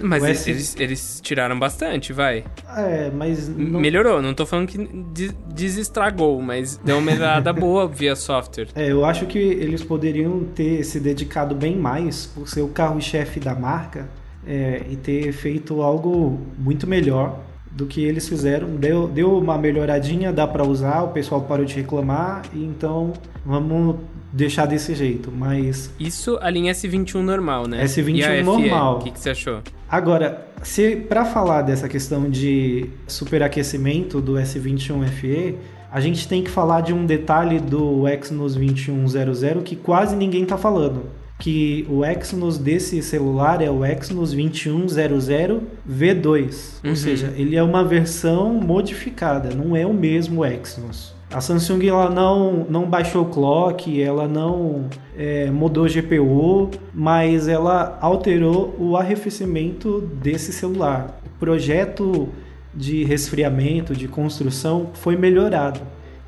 [0.00, 0.50] Mas S...
[0.50, 2.44] eles, eles, tiraram bastante, vai.
[2.76, 3.48] É, mas.
[3.48, 3.80] Não...
[3.80, 4.78] Melhorou, não tô falando que
[5.52, 8.68] desestragou, mas deu uma melhorada boa via software.
[8.74, 13.40] É, eu acho que eles poderiam ter se dedicado bem mais por ser o carro-chefe
[13.40, 14.08] da marca
[14.46, 17.40] é, e ter feito algo muito melhor
[17.74, 18.76] do que eles fizeram.
[18.76, 23.12] Deu, deu uma melhoradinha, dá para usar, o pessoal parou de reclamar, então
[23.44, 23.96] vamos
[24.32, 25.92] deixar desse jeito, mas...
[25.98, 27.84] Isso a linha S21 normal, né?
[27.84, 28.96] S21 normal.
[28.96, 29.60] O que, que você achou?
[29.88, 35.56] Agora, se para falar dessa questão de superaquecimento do S21 FE,
[35.90, 40.56] a gente tem que falar de um detalhe do Exynos 2100 que quase ninguém tá
[40.56, 46.88] falando que o Exynos desse celular é o Exynos 2100 V2, uhum.
[46.88, 51.14] ou seja, ele é uma versão modificada, não é o mesmo Exynos.
[51.30, 57.98] A Samsung ela não, não baixou o clock, ela não é, mudou GPU, mas ela
[58.00, 61.20] alterou o arrefecimento desse celular.
[61.26, 62.26] O projeto
[62.74, 65.80] de resfriamento, de construção foi melhorado.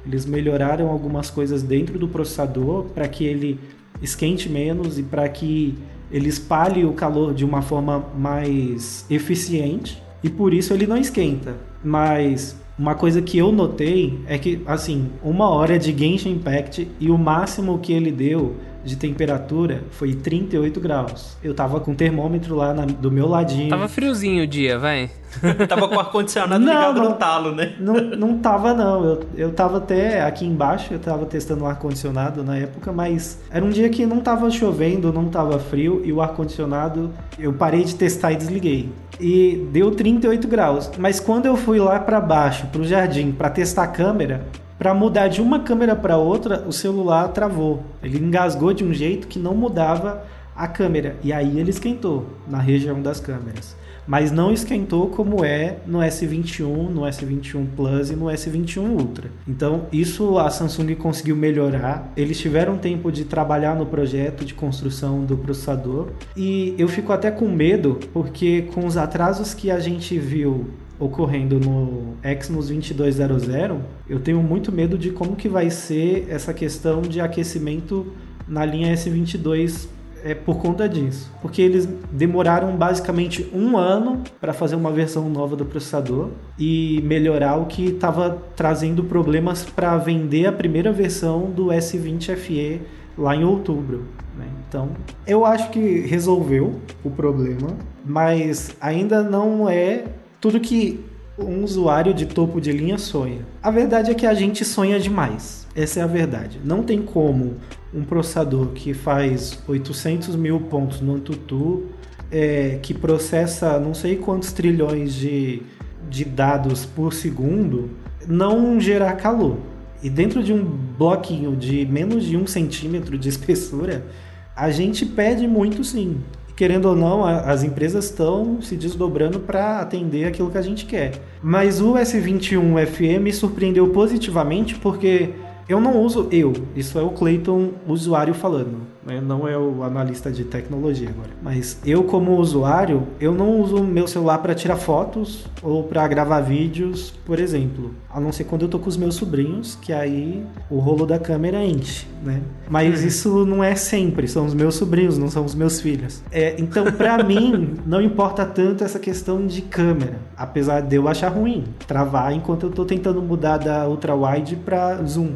[0.05, 3.59] Eles melhoraram algumas coisas dentro do processador para que ele
[4.03, 5.77] esquente menos e para que
[6.11, 11.57] ele espalhe o calor de uma forma mais eficiente e por isso ele não esquenta.
[11.83, 17.11] Mas uma coisa que eu notei é que, assim, uma hora de Genshin Impact e
[17.11, 18.57] o máximo que ele deu
[18.87, 21.37] de temperatura foi 38 graus.
[21.43, 23.69] Eu tava com o termômetro lá na, do meu ladinho.
[23.69, 25.11] Tava friozinho o dia, vai.
[25.69, 27.75] tava com o ar-condicionado ligado não, no talo, né?
[27.81, 29.05] Não, não tava, não.
[29.05, 33.65] Eu, eu tava até aqui embaixo, eu tava testando o ar-condicionado na época, mas era
[33.65, 37.97] um dia que não tava chovendo, não tava frio e o ar-condicionado eu parei de
[37.97, 38.89] testar e desliguei.
[39.19, 40.91] E deu 38 graus.
[40.97, 44.47] Mas quando eu fui lá para baixo, pro jardim, para testar a câmera,
[44.79, 47.83] para mudar de uma câmera para outra, o celular travou.
[48.03, 51.17] Ele engasgou de um jeito que não mudava a câmera.
[51.23, 53.77] E aí ele esquentou na região das câmeras.
[54.07, 59.31] Mas não esquentou como é no S21, no S21 Plus e no S21 Ultra.
[59.49, 62.13] Então, isso a Samsung conseguiu melhorar.
[62.17, 66.11] Eles tiveram tempo de trabalhar no projeto de construção do processador.
[66.37, 70.67] E eu fico até com medo, porque com os atrasos que a gente viu
[70.99, 73.79] ocorrendo no Exynos 2200,
[74.09, 78.07] eu tenho muito medo de como que vai ser essa questão de aquecimento
[78.49, 79.89] na linha S22
[80.25, 81.31] é, por conta disso.
[81.41, 87.57] Porque eles demoraram basicamente um ano para fazer uma versão nova do processador e melhorar
[87.57, 92.81] o que estava trazendo problemas para vender a primeira versão do S20 FE
[93.17, 94.05] lá em outubro.
[94.37, 94.47] Né?
[94.69, 94.91] Então,
[95.27, 97.69] eu acho que resolveu o problema,
[98.05, 100.05] mas ainda não é
[100.41, 101.05] tudo que
[101.39, 103.41] um usuário de topo de linha sonha.
[103.63, 105.67] A verdade é que a gente sonha demais.
[105.75, 106.59] Essa é a verdade.
[106.65, 107.57] Não tem como
[107.93, 111.85] um processador que faz 800 mil pontos no Antutu,
[112.31, 115.63] é, que processa não sei quantos trilhões de,
[116.09, 117.91] de dados por segundo,
[118.27, 119.59] não gerar calor.
[120.03, 124.07] E dentro de um bloquinho de menos de um centímetro de espessura,
[124.55, 126.23] a gente pede muito sim
[126.57, 131.13] querendo ou não, as empresas estão se desdobrando para atender aquilo que a gente quer.
[131.43, 135.31] Mas o S21 FE me surpreendeu positivamente porque
[135.69, 139.21] eu não uso eu, isso é o Clayton usuário falando, né?
[139.21, 141.31] não é o analista de tecnologia agora.
[141.41, 146.41] Mas eu como usuário, eu não uso meu celular para tirar fotos ou para gravar
[146.41, 147.95] vídeos, por exemplo.
[148.11, 151.19] A não ser quando eu tô com os meus sobrinhos, que aí o rolo da
[151.19, 152.43] câmera enche, né?
[152.69, 153.07] Mas uhum.
[153.07, 156.23] isso não é sempre, são os meus sobrinhos, não são os meus filhos.
[156.33, 161.29] É, então, para mim, não importa tanto essa questão de câmera, apesar de eu achar
[161.29, 165.35] ruim travar enquanto eu tô tentando mudar da ultra wide para zoom.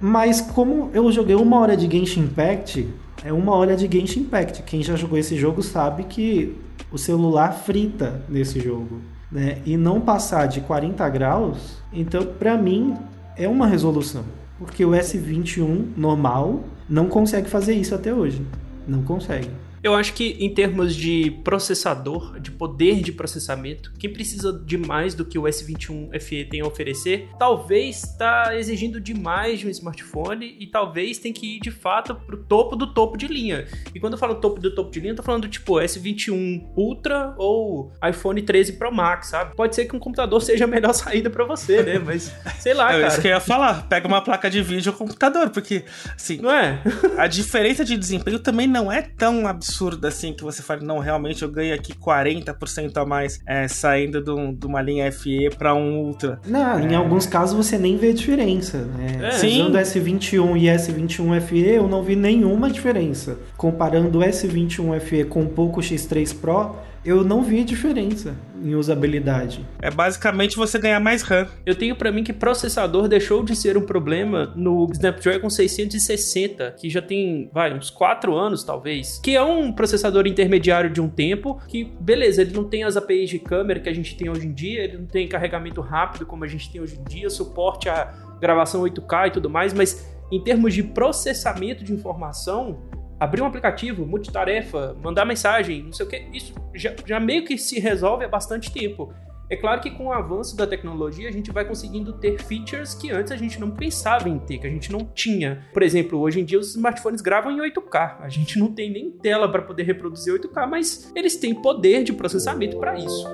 [0.00, 2.88] Mas como eu joguei uma hora de Genshin Impact,
[3.24, 4.62] é uma hora de Genshin Impact.
[4.62, 6.56] Quem já jogou esse jogo sabe que
[6.90, 9.00] o celular frita nesse jogo.
[9.30, 9.58] Né?
[9.64, 12.96] E não passar de 40 graus, então para mim
[13.36, 14.24] é uma resolução.
[14.58, 18.44] Porque o S21 normal não consegue fazer isso até hoje.
[18.86, 19.50] Não consegue.
[19.82, 25.14] Eu acho que em termos de processador, de poder de processamento, quem precisa de mais
[25.14, 30.54] do que o S21 FE tem a oferecer, talvez está exigindo demais de um smartphone
[30.60, 33.66] e talvez tem que ir de fato pro topo do topo de linha.
[33.94, 37.34] E quando eu falo topo do topo de linha, eu tô falando tipo S21 Ultra
[37.38, 39.56] ou iPhone 13 Pro Max, sabe?
[39.56, 41.98] Pode ser que um computador seja a melhor saída para você, né?
[41.98, 43.08] Mas sei lá, É cara.
[43.08, 43.88] isso que eu ia falar.
[43.88, 46.82] Pega uma placa de vídeo ou computador, porque, assim, Não é?
[47.16, 49.69] a diferença de desempenho também não é tão absurda
[50.06, 54.30] assim que você fale, não, realmente eu ganho aqui 40% a mais é, saindo de,
[54.30, 56.40] um- de uma linha FE pra um Ultra.
[56.46, 59.28] Não, em alguns casos você nem vê diferença, né?
[59.28, 59.30] É.
[59.32, 59.62] Sim.
[59.62, 63.36] Usando S21 e S21 FE, eu não vi nenhuma diferença.
[63.56, 69.66] Comparando o S21 FE com o Poco X3 Pro, eu não vi diferença em usabilidade.
[69.80, 71.46] É basicamente você ganhar mais RAM.
[71.64, 76.90] Eu tenho pra mim que processador deixou de ser um problema no Snapdragon 660, que
[76.90, 81.58] já tem, vai, uns 4 anos talvez, que é um processador intermediário de um tempo,
[81.66, 84.52] que beleza, ele não tem as APIs de câmera que a gente tem hoje em
[84.52, 88.12] dia, ele não tem carregamento rápido como a gente tem hoje em dia, suporte a
[88.38, 92.78] gravação 8K e tudo mais, mas em termos de processamento de informação,
[93.20, 97.58] abrir um aplicativo, multitarefa, mandar mensagem, não sei o que, isso já, já meio que
[97.58, 99.12] se resolve há bastante tempo.
[99.50, 103.10] É claro que com o avanço da tecnologia a gente vai conseguindo ter features que
[103.10, 105.66] antes a gente não pensava em ter, que a gente não tinha.
[105.72, 108.18] Por exemplo, hoje em dia os smartphones gravam em 8K.
[108.20, 112.12] A gente não tem nem tela para poder reproduzir 8K, mas eles têm poder de
[112.12, 113.26] processamento para isso.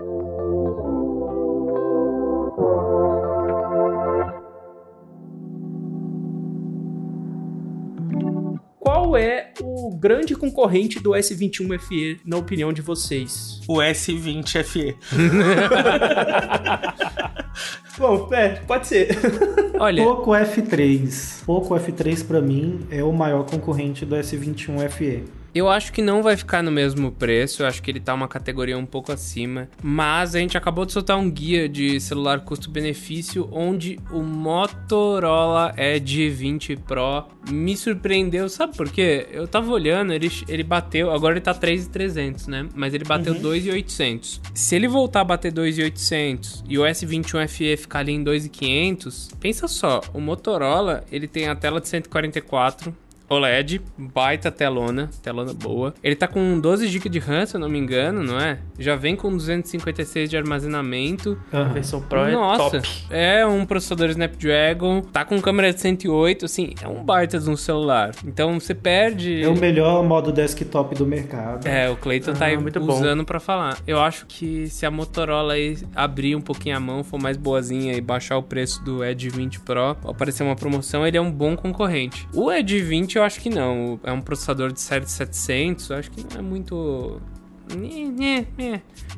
[9.07, 13.61] Qual é o grande concorrente do S21 FE, na opinião de vocês?
[13.69, 14.97] O S20 FE.
[17.97, 19.17] Bom, é, pode ser.
[19.79, 21.45] Olha, Poco F3.
[21.47, 25.23] Poco F3 pra mim é o maior concorrente do S21 FE.
[25.57, 28.29] Eu acho que não vai ficar no mesmo preço, eu acho que ele tá uma
[28.29, 29.71] categoria um pouco acima.
[29.83, 36.29] Mas a gente acabou de soltar um guia de celular custo-benefício onde o Motorola Edge
[36.29, 38.51] 20 Pro me surpreendeu.
[38.51, 39.29] Sabe por quê?
[39.31, 42.69] Eu tava olhando, ele, ele bateu, agora ele tá 3,300, né?
[42.75, 44.43] Mas ele bateu 2,800.
[44.53, 49.67] Se ele voltar a bater 2,800 e o S21 FE ficar ali em 2,500, pensa
[49.67, 52.95] só, o Motorola, ele tem a tela de 144
[53.29, 55.95] OLED, baita telona, telona boa.
[56.03, 58.59] Ele tá com 12 GB de RAM, se eu não me engano, não é?
[58.79, 61.39] Já vem com 256 de armazenamento.
[61.53, 62.89] A versão Pro é Nossa, top.
[63.11, 67.57] é um processador Snapdragon, tá com câmera de 108, assim, é um baita de um
[67.57, 68.13] celular.
[68.25, 69.43] Então você perde...
[69.43, 71.67] É o melhor modo desktop do mercado.
[71.67, 72.95] É, o Clayton tá aí muito bom.
[72.95, 73.79] usando pra falar.
[73.87, 77.95] Eu acho que se a Motorola aí abrir um pouquinho a mão, for mais boazinha
[77.95, 81.57] e baixar o preço do Edge 20 Pro, aparecer uma promoção, ele é um bom
[81.57, 82.29] concorrente.
[82.33, 83.99] O Edge 20 eu acho que não.
[84.03, 87.21] É um processador de série 700, eu acho que não é muito...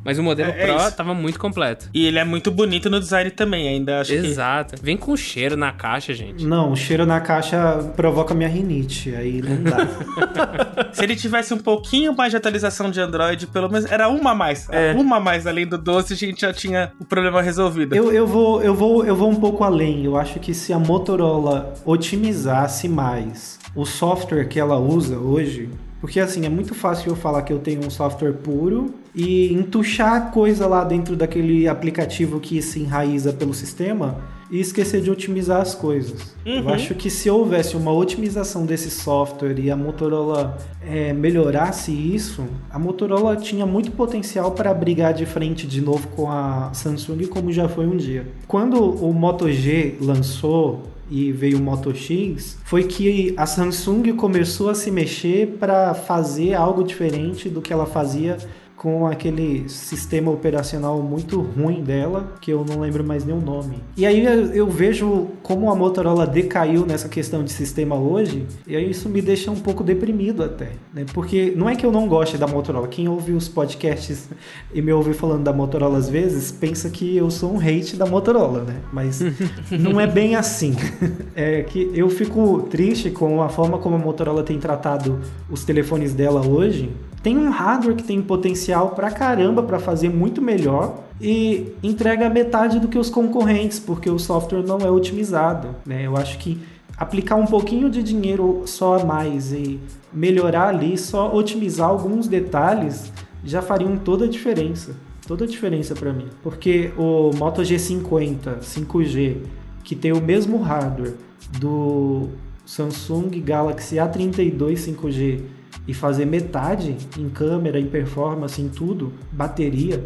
[0.05, 0.97] Mas o modelo É- é Pro isso.
[0.97, 1.89] tava muito completo.
[1.93, 4.17] E ele é muito bonito no design também, ainda acho que.
[4.19, 4.75] Exato.
[4.83, 6.45] Vem com cheiro na caixa, gente.
[6.47, 10.89] Não, o cheiro na caixa provoca minha rinite, aí não dá.
[10.93, 14.35] Se ele tivesse um pouquinho mais de atualização de Android, pelo menos era uma a
[14.35, 14.69] mais.
[14.71, 14.93] É.
[14.93, 17.95] Uma a mais além do doce, a gente já tinha o problema resolvido.
[17.95, 20.05] eu, eu, vou, eu, vou, eu vou um pouco além.
[20.05, 25.69] Eu acho que se a Motorola otimizasse mais o software que ela usa hoje,
[26.01, 30.31] porque assim, é muito fácil eu falar que eu tenho um software puro e entuchar
[30.31, 34.17] coisa lá dentro daquele aplicativo que se enraiza pelo sistema
[34.51, 36.35] e esquecer de otimizar as coisas.
[36.45, 42.47] Eu acho que se houvesse uma otimização desse software e a Motorola é, melhorasse isso,
[42.71, 47.53] a Motorola tinha muito potencial para brigar de frente de novo com a Samsung, como
[47.53, 48.27] já foi um dia.
[48.47, 54.71] Quando o Moto G lançou e veio o Moto X, foi que a Samsung começou
[54.71, 58.37] a se mexer para fazer algo diferente do que ela fazia
[58.79, 63.83] com aquele sistema operacional muito ruim dela, que eu não lembro mais nem o nome.
[63.97, 64.25] E aí
[64.55, 69.21] eu, vejo como a Motorola decaiu nessa questão de sistema hoje, e aí isso me
[69.21, 71.05] deixa um pouco deprimido até, né?
[71.13, 74.29] Porque não é que eu não goste da Motorola, quem ouve os podcasts
[74.73, 78.07] e me ouve falando da Motorola às vezes, pensa que eu sou um hate da
[78.07, 78.77] Motorola, né?
[78.93, 79.21] Mas
[79.71, 80.75] não é bem assim.
[81.35, 86.13] É que eu fico triste com a forma como a Motorola tem tratado os telefones
[86.13, 86.91] dela hoje,
[87.23, 92.79] tem um hardware que tem potencial pra caramba pra fazer muito melhor e entrega metade
[92.79, 95.75] do que os concorrentes, porque o software não é otimizado.
[95.85, 96.07] Né?
[96.07, 96.61] Eu acho que
[96.97, 99.81] aplicar um pouquinho de dinheiro só a mais e
[100.13, 103.13] melhorar ali, só otimizar alguns detalhes,
[103.45, 104.95] já fariam toda a diferença.
[105.27, 106.29] Toda a diferença para mim.
[106.43, 109.37] Porque o Moto G50 5G,
[109.85, 111.15] que tem o mesmo hardware
[111.61, 112.29] do
[112.65, 115.58] Samsung Galaxy A32 5G
[115.89, 120.05] e fazer metade em câmera, em performance, em tudo, bateria,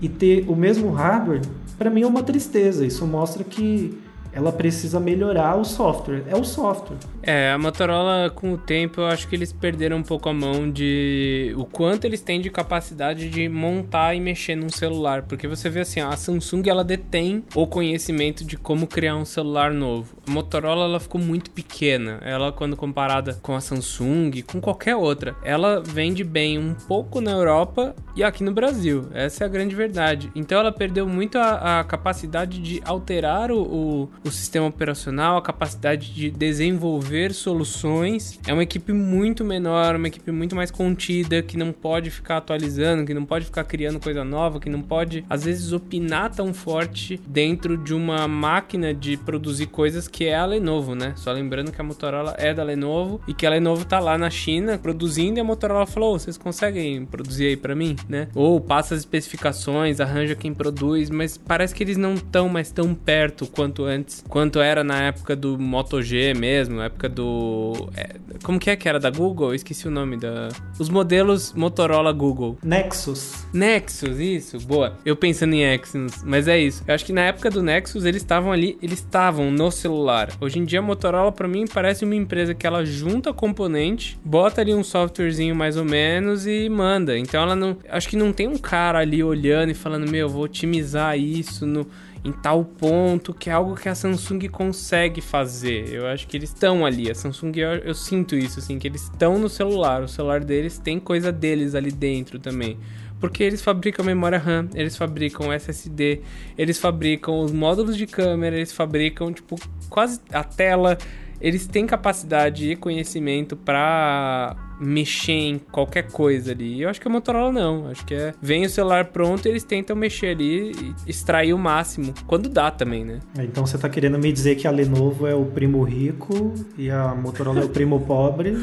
[0.00, 1.42] e ter o mesmo hardware,
[1.76, 2.86] para mim é uma tristeza.
[2.86, 3.98] Isso mostra que
[4.34, 6.24] ela precisa melhorar o software.
[6.28, 6.96] É o software.
[7.22, 10.70] É, a Motorola, com o tempo, eu acho que eles perderam um pouco a mão
[10.70, 15.22] de o quanto eles têm de capacidade de montar e mexer num celular.
[15.22, 19.72] Porque você vê assim, a Samsung ela detém o conhecimento de como criar um celular
[19.72, 20.16] novo.
[20.26, 22.18] A Motorola ela ficou muito pequena.
[22.22, 27.30] Ela, quando comparada com a Samsung, com qualquer outra, ela vende bem um pouco na
[27.30, 29.06] Europa e aqui no Brasil.
[29.14, 30.30] Essa é a grande verdade.
[30.34, 35.42] Então ela perdeu muito a, a capacidade de alterar o, o o sistema operacional, a
[35.42, 38.40] capacidade de desenvolver soluções.
[38.46, 43.04] É uma equipe muito menor, uma equipe muito mais contida, que não pode ficar atualizando,
[43.04, 47.20] que não pode ficar criando coisa nova, que não pode, às vezes, opinar tão forte
[47.26, 51.12] dentro de uma máquina de produzir coisas que é a Lenovo, né?
[51.16, 54.30] Só lembrando que a Motorola é da Lenovo e que a Lenovo tá lá na
[54.30, 58.28] China produzindo e a Motorola falou: vocês conseguem produzir aí para mim, né?
[58.34, 62.94] Ou passa as especificações, arranja quem produz, mas parece que eles não estão mais tão
[62.94, 67.88] perto quanto antes antes, quanto era na época do Moto G mesmo, época do.
[67.96, 69.48] É, como que é que era da Google?
[69.48, 70.48] Eu esqueci o nome da.
[70.78, 72.56] Os modelos Motorola Google.
[72.62, 73.46] Nexus.
[73.52, 74.96] Nexus, isso, boa.
[75.04, 76.84] Eu pensando em Exynos, mas é isso.
[76.86, 80.30] Eu acho que na época do Nexus eles estavam ali, eles estavam no celular.
[80.40, 84.60] Hoje em dia a Motorola para mim parece uma empresa que ela junta componente, bota
[84.60, 87.18] ali um softwarezinho mais ou menos e manda.
[87.18, 90.42] Então ela não, acho que não tem um cara ali olhando e falando, meu, vou
[90.42, 91.86] otimizar isso no
[92.24, 95.92] em tal ponto que é algo que a Samsung consegue fazer.
[95.92, 97.10] Eu acho que eles estão ali.
[97.10, 100.02] A Samsung, eu, eu sinto isso, assim, que eles estão no celular.
[100.02, 102.78] O celular deles tem coisa deles ali dentro também
[103.20, 106.20] porque eles fabricam memória RAM, eles fabricam SSD,
[106.58, 109.58] eles fabricam os módulos de câmera, eles fabricam tipo
[109.88, 110.98] quase a tela,
[111.44, 116.80] eles têm capacidade e conhecimento para mexer em qualquer coisa ali.
[116.80, 117.88] Eu acho que a Motorola não.
[117.88, 118.32] Acho que é.
[118.40, 122.14] Vem o celular pronto, eles tentam mexer ali e extrair o máximo.
[122.26, 123.20] Quando dá também, né?
[123.36, 126.90] É, então você tá querendo me dizer que a Lenovo é o primo rico e
[126.90, 128.56] a Motorola é o primo pobre.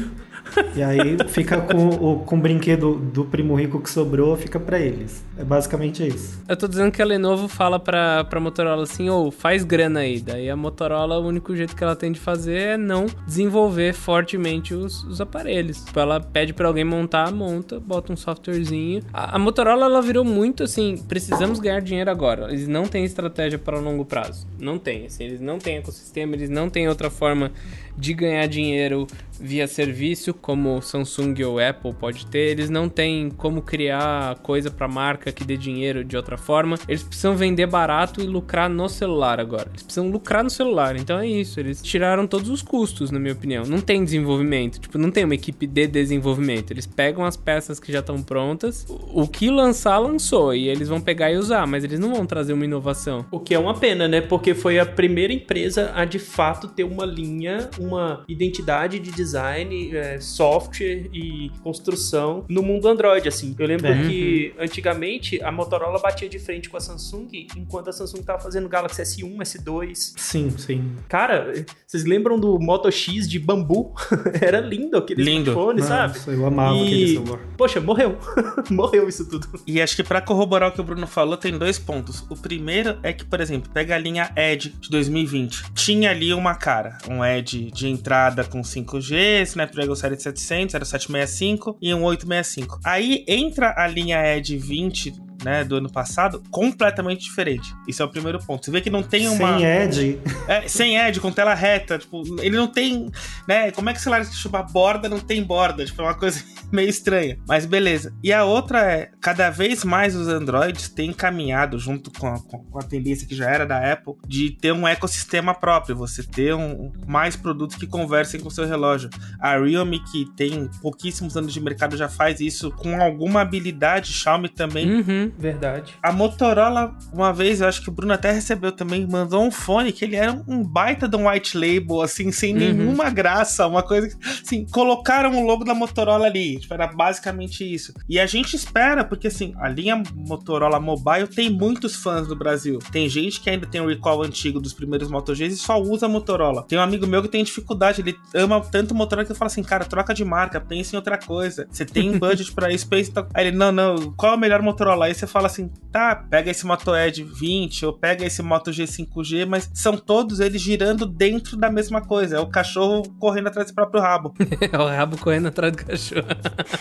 [0.74, 4.78] E aí fica com o, com o brinquedo do primo rico que sobrou, fica para
[4.78, 5.24] eles.
[5.36, 6.42] É basicamente isso.
[6.48, 10.00] Eu tô dizendo que a Lenovo fala pra, pra Motorola assim, ou oh, faz grana
[10.00, 10.20] aí.
[10.20, 14.74] Daí a Motorola, o único jeito que ela tem de fazer é não desenvolver fortemente
[14.74, 15.84] os, os aparelhos.
[15.84, 19.02] Tipo, ela pede para alguém montar, monta, bota um softwarezinho.
[19.12, 22.48] A, a, Motorola, ela virou muito assim, precisamos ganhar dinheiro agora.
[22.50, 24.46] Eles não têm estratégia para longo prazo.
[24.58, 27.52] Não tem, assim, eles não têm ecossistema, eles não têm outra forma
[27.96, 29.06] de ganhar dinheiro
[29.42, 32.50] via serviço, como Samsung ou Apple pode ter.
[32.50, 36.78] Eles não têm como criar coisa para marca que dê dinheiro de outra forma.
[36.86, 39.68] Eles precisam vender barato e lucrar no celular agora.
[39.70, 40.96] Eles precisam lucrar no celular.
[40.96, 41.58] Então é isso.
[41.58, 43.64] Eles tiraram todos os custos, na minha opinião.
[43.64, 44.78] Não tem desenvolvimento.
[44.78, 46.70] Tipo, não tem uma equipe de desenvolvimento.
[46.70, 48.86] Eles pegam as peças que já estão prontas.
[48.88, 50.54] O que lançar, lançou.
[50.54, 51.66] E eles vão pegar e usar.
[51.66, 53.26] Mas eles não vão trazer uma inovação.
[53.30, 54.20] O que é uma pena, né?
[54.20, 59.94] Porque foi a primeira empresa a de fato ter uma linha uma identidade de design,
[59.96, 63.54] é, software e construção no mundo Android, assim.
[63.58, 64.08] Eu lembro é.
[64.08, 68.68] que antigamente a Motorola batia de frente com a Samsung, enquanto a Samsung tava fazendo
[68.68, 70.14] Galaxy S1, S2.
[70.16, 70.96] Sim, sim.
[71.08, 71.52] Cara,
[71.86, 73.94] vocês lembram do Moto X de bambu?
[74.40, 75.50] Era lindo aquele lindo.
[75.50, 76.36] smartphone, Nossa, sabe?
[76.36, 76.86] Eu amava e...
[76.86, 77.40] aquele celular.
[77.56, 78.18] Poxa, morreu.
[78.70, 79.48] morreu isso tudo.
[79.66, 82.24] E acho que para corroborar o que o Bruno falou, tem dois pontos.
[82.30, 85.72] O primeiro é que, por exemplo, pega a linha Edge de 2020.
[85.74, 91.94] Tinha ali uma cara, um Edge de entrada com 5G, Snapdragon 700, era 765 e
[91.94, 92.80] um 865.
[92.84, 97.74] Aí entra a linha Edge 20 né, do ano passado, completamente diferente.
[97.86, 98.64] Isso é o primeiro ponto.
[98.64, 99.58] Você vê que não tem uma.
[99.58, 100.20] Sem Edge.
[100.48, 101.98] É, sem Edge, com tela reta.
[101.98, 103.10] Tipo, ele não tem.
[103.46, 103.70] né?
[103.70, 105.84] Como é que o celular chama borda não tem borda?
[105.84, 107.38] Tipo, é uma coisa meio estranha.
[107.46, 108.14] Mas beleza.
[108.22, 112.78] E a outra é: cada vez mais os Androids têm caminhado, junto com a, com
[112.78, 115.96] a tendência que já era da Apple, de ter um ecossistema próprio.
[115.96, 119.10] Você ter um, mais produtos que conversem com o seu relógio.
[119.40, 124.12] A Realme, que tem pouquíssimos anos de mercado, já faz isso com alguma habilidade.
[124.12, 124.90] Xiaomi também.
[124.90, 125.31] Uhum.
[125.38, 125.94] Verdade.
[126.02, 129.92] A Motorola, uma vez, eu acho que o Bruno até recebeu também, mandou um fone
[129.92, 132.58] que ele era um baita de um white label, assim, sem uhum.
[132.58, 136.58] nenhuma graça, uma coisa assim, colocaram o logo da Motorola ali.
[136.58, 137.92] Tipo, era basicamente isso.
[138.08, 142.78] E a gente espera, porque assim, a linha Motorola Mobile tem muitos fãs no Brasil.
[142.90, 146.08] Tem gente que ainda tem o recall antigo dos primeiros Moto Gs e só usa
[146.08, 146.64] Motorola.
[146.68, 149.62] Tem um amigo meu que tem dificuldade, ele ama tanto Motorola que eu falo assim,
[149.62, 151.66] cara, troca de marca, pensa em outra coisa.
[151.70, 153.26] Você tem budget para isso, pensa.
[153.34, 155.10] Aí ele, não, não, qual é o melhor Motorola?
[155.10, 159.46] Esse você fala assim, tá, pega esse Moto Edge 20 ou pega esse Moto G5G,
[159.46, 162.36] mas são todos eles girando dentro da mesma coisa.
[162.36, 164.34] É o cachorro correndo atrás do próprio rabo.
[164.72, 166.26] é o rabo correndo atrás do cachorro.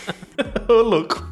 [0.67, 1.23] Ô, louco.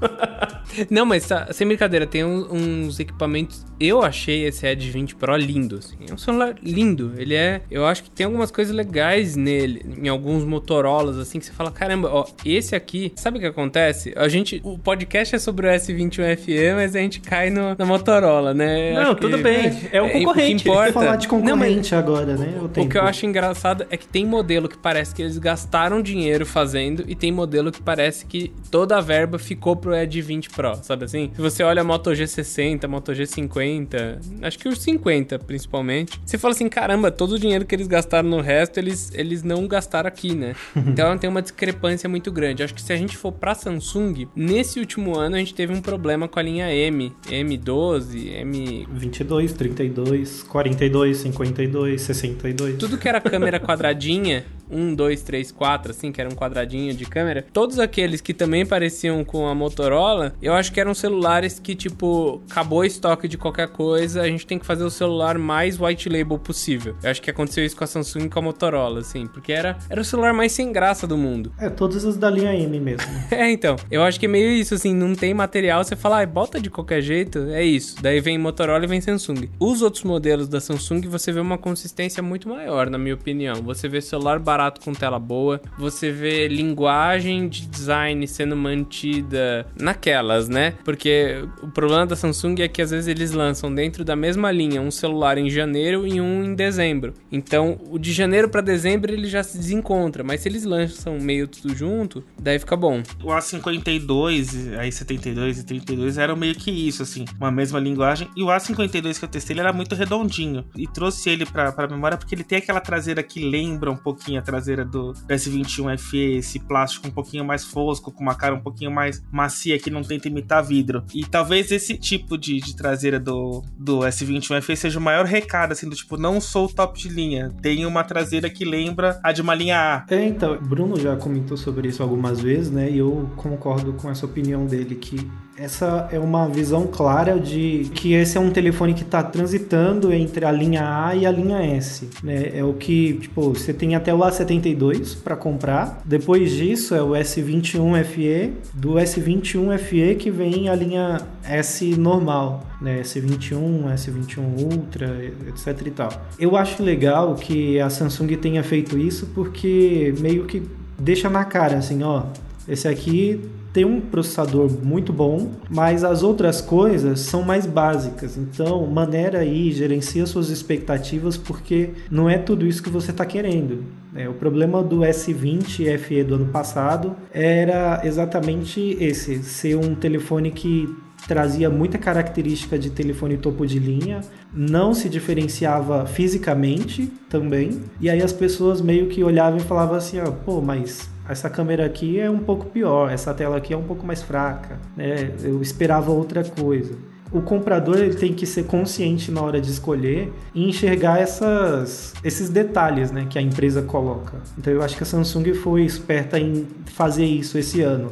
[0.90, 3.66] Não, mas tá, sem brincadeira, tem uns, uns, equipamentos.
[3.80, 5.78] Eu achei esse Edge 20 Pro lindo.
[5.78, 5.98] Assim.
[6.10, 7.14] É um celular lindo.
[7.18, 7.62] Ele é.
[7.72, 9.82] Eu acho que tem algumas coisas legais nele.
[9.98, 13.12] Em alguns Motorolas, assim, que você fala: caramba, ó, esse aqui.
[13.16, 14.14] Sabe o que acontece?
[14.16, 14.62] A gente.
[14.64, 18.94] O podcast é sobre o S21 FE, mas a gente cai no, na Motorola, né?
[18.94, 19.90] Não, tudo que, bem.
[19.92, 20.62] É o é, concorrente.
[20.62, 20.94] O que importa.
[20.94, 22.60] falar de concorrente Não, agora, né?
[22.62, 26.02] O, o que eu acho engraçado é que tem modelo que parece que eles gastaram
[26.02, 30.50] dinheiro fazendo e tem modelo que parece que toda a verba ficou pro Edge 20
[30.50, 31.32] Pro, sabe assim?
[31.36, 36.54] Se você olha a Moto G60, Moto G50, acho que os 50 principalmente, você fala
[36.54, 40.36] assim, caramba, todo o dinheiro que eles gastaram no resto, eles, eles não gastaram aqui,
[40.36, 40.56] né?
[40.90, 42.64] Então tem uma discrepância muito grande.
[42.64, 45.82] Acho que se a gente for pra Samsung, nesse último ano a gente teve um
[45.82, 48.88] problema com a linha M, M12, M...
[48.92, 52.78] 22, 32, 42, 52, 62.
[52.78, 57.06] Tudo que era câmera quadradinha, 1, 2, 3, 4, assim, que era um quadradinho de
[57.06, 61.76] câmera, todos aqueles que também pareciam com a Motorola, eu acho que eram celulares que,
[61.76, 65.80] tipo, acabou o estoque de qualquer coisa, a gente tem que fazer o celular mais
[65.80, 66.96] white label possível.
[67.04, 69.78] Eu acho que aconteceu isso com a Samsung e com a Motorola, assim, porque era,
[69.90, 71.52] era o celular mais sem graça do mundo.
[71.60, 73.08] É, todos os da linha M mesmo.
[73.32, 73.76] é, então.
[73.90, 76.70] Eu acho que é meio isso, assim, não tem material, você fala, ah, bota de
[76.80, 77.96] qualquer jeito, é isso.
[78.02, 79.50] Daí vem Motorola e vem Samsung.
[79.60, 83.56] Os outros modelos da Samsung, você vê uma consistência muito maior, na minha opinião.
[83.64, 90.48] Você vê celular barato com tela boa, você vê linguagem de design sendo mantida naquelas,
[90.48, 90.74] né?
[90.84, 94.82] Porque o problema da Samsung é que às vezes eles lançam dentro da mesma linha
[94.82, 97.14] um celular em janeiro e um em dezembro.
[97.32, 101.48] Então, o de janeiro para dezembro ele já se desencontra, mas se eles lançam meio
[101.48, 103.02] tudo junto, daí fica bom.
[103.24, 108.30] O A52, aí 72 e 32 eram meio que isso, assim, uma mesma linguagem.
[108.36, 110.66] E o A52 que eu testei, ele era muito redondinho.
[110.76, 114.40] E trouxe ele pra, pra memória porque ele tem aquela traseira que lembra um pouquinho
[114.40, 118.62] a traseira do S21 FE, esse plástico um pouquinho mais fosco, com uma cara um
[118.62, 121.04] pouquinho mais macia que não tenta imitar vidro.
[121.14, 125.72] E talvez esse tipo de, de traseira do, do S21 FE seja o maior recado,
[125.72, 129.42] assim, do tipo, não sou top de linha, tenho uma traseira que lembra a de
[129.42, 130.06] uma linha A.
[130.14, 132.90] É, então, Bruno já comentou sobre isso algumas vezes, né?
[132.90, 138.14] E eu concordo com essa opinião dele que essa é uma visão clara de que
[138.14, 142.10] esse é um telefone que está transitando entre a linha A e a linha S.
[142.24, 142.52] Né?
[142.54, 146.02] É o que, tipo, você tem até o A72 para comprar.
[146.06, 148.54] Depois disso é o S21 FE.
[148.74, 153.02] Do S21 FE que vem a linha S normal, né?
[153.02, 156.10] S21, S21 Ultra, etc e tal.
[156.40, 160.64] Eu acho legal que a Samsung tenha feito isso porque meio que
[160.98, 162.24] deixa na cara assim, ó,
[162.68, 163.42] esse aqui
[163.72, 168.38] tem um processador muito bom, mas as outras coisas são mais básicas.
[168.38, 173.84] Então, maneira aí, gerencia suas expectativas, porque não é tudo isso que você está querendo.
[174.16, 180.52] É, o problema do S20 FE do ano passado era exatamente esse: ser um telefone
[180.52, 180.90] que
[181.28, 184.22] trazia muita característica de telefone topo de linha,
[184.54, 190.20] não se diferenciava fisicamente também, e aí as pessoas meio que olhavam e falavam assim:
[190.20, 193.84] ó, pô, mas essa câmera aqui é um pouco pior, essa tela aqui é um
[193.84, 195.32] pouco mais fraca, né?
[195.44, 196.96] Eu esperava outra coisa.
[197.32, 202.50] O comprador ele tem que ser consciente na hora de escolher e enxergar essas, esses
[202.50, 204.38] detalhes né, que a empresa coloca.
[204.58, 208.12] Então eu acho que a Samsung foi esperta em fazer isso esse ano.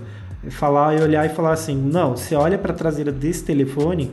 [0.52, 4.12] Falar e olhar e falar assim: não, você olha para a traseira desse telefone,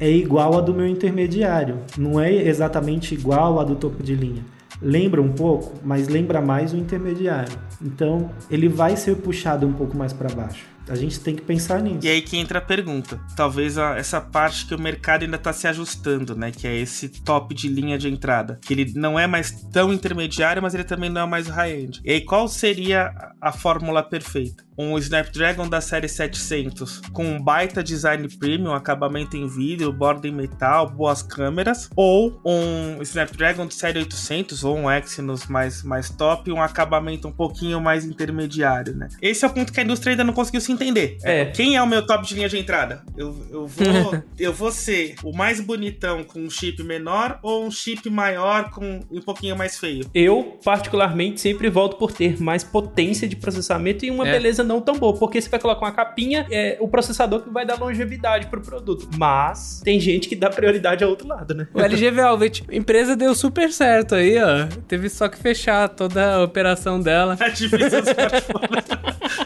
[0.00, 4.42] é igual a do meu intermediário, não é exatamente igual a do topo de linha
[4.82, 7.56] lembra um pouco, mas lembra mais o intermediário.
[7.82, 10.64] Então, ele vai ser puxado um pouco mais para baixo.
[10.90, 12.00] A gente tem que pensar nisso.
[12.02, 13.20] E aí que entra a pergunta.
[13.36, 16.50] Talvez a, essa parte que o mercado ainda está se ajustando, né?
[16.50, 18.58] Que é esse top de linha de entrada.
[18.60, 22.00] Que ele não é mais tão intermediário, mas ele também não é mais high-end.
[22.04, 24.64] E aí, qual seria a fórmula perfeita?
[24.80, 30.32] um Snapdragon da série 700 com um baita design premium, acabamento em vidro, borda em
[30.32, 36.50] metal, boas câmeras, ou um Snapdragon de série 800 ou um Exynos mais, mais top,
[36.50, 39.08] um acabamento um pouquinho mais intermediário, né?
[39.20, 41.18] Esse é o ponto que a indústria ainda não conseguiu se entender.
[41.22, 41.46] É.
[41.46, 43.02] Quem é o meu top de linha de entrada?
[43.16, 47.70] Eu, eu, vou, eu vou ser o mais bonitão com um chip menor ou um
[47.70, 50.06] chip maior com um pouquinho mais feio?
[50.14, 54.32] Eu, particularmente, sempre volto por ter mais potência de processamento e uma é.
[54.32, 57.66] beleza não tão boa, porque você vai colocar uma capinha, é o processador que vai
[57.66, 59.08] dar longevidade pro produto.
[59.16, 61.68] Mas tem gente que dá prioridade ao outro lado, né?
[61.74, 64.66] O LG Velvet, a empresa deu super certo aí, ó.
[64.88, 67.36] Teve só que fechar toda a operação dela.
[67.40, 68.02] É difícil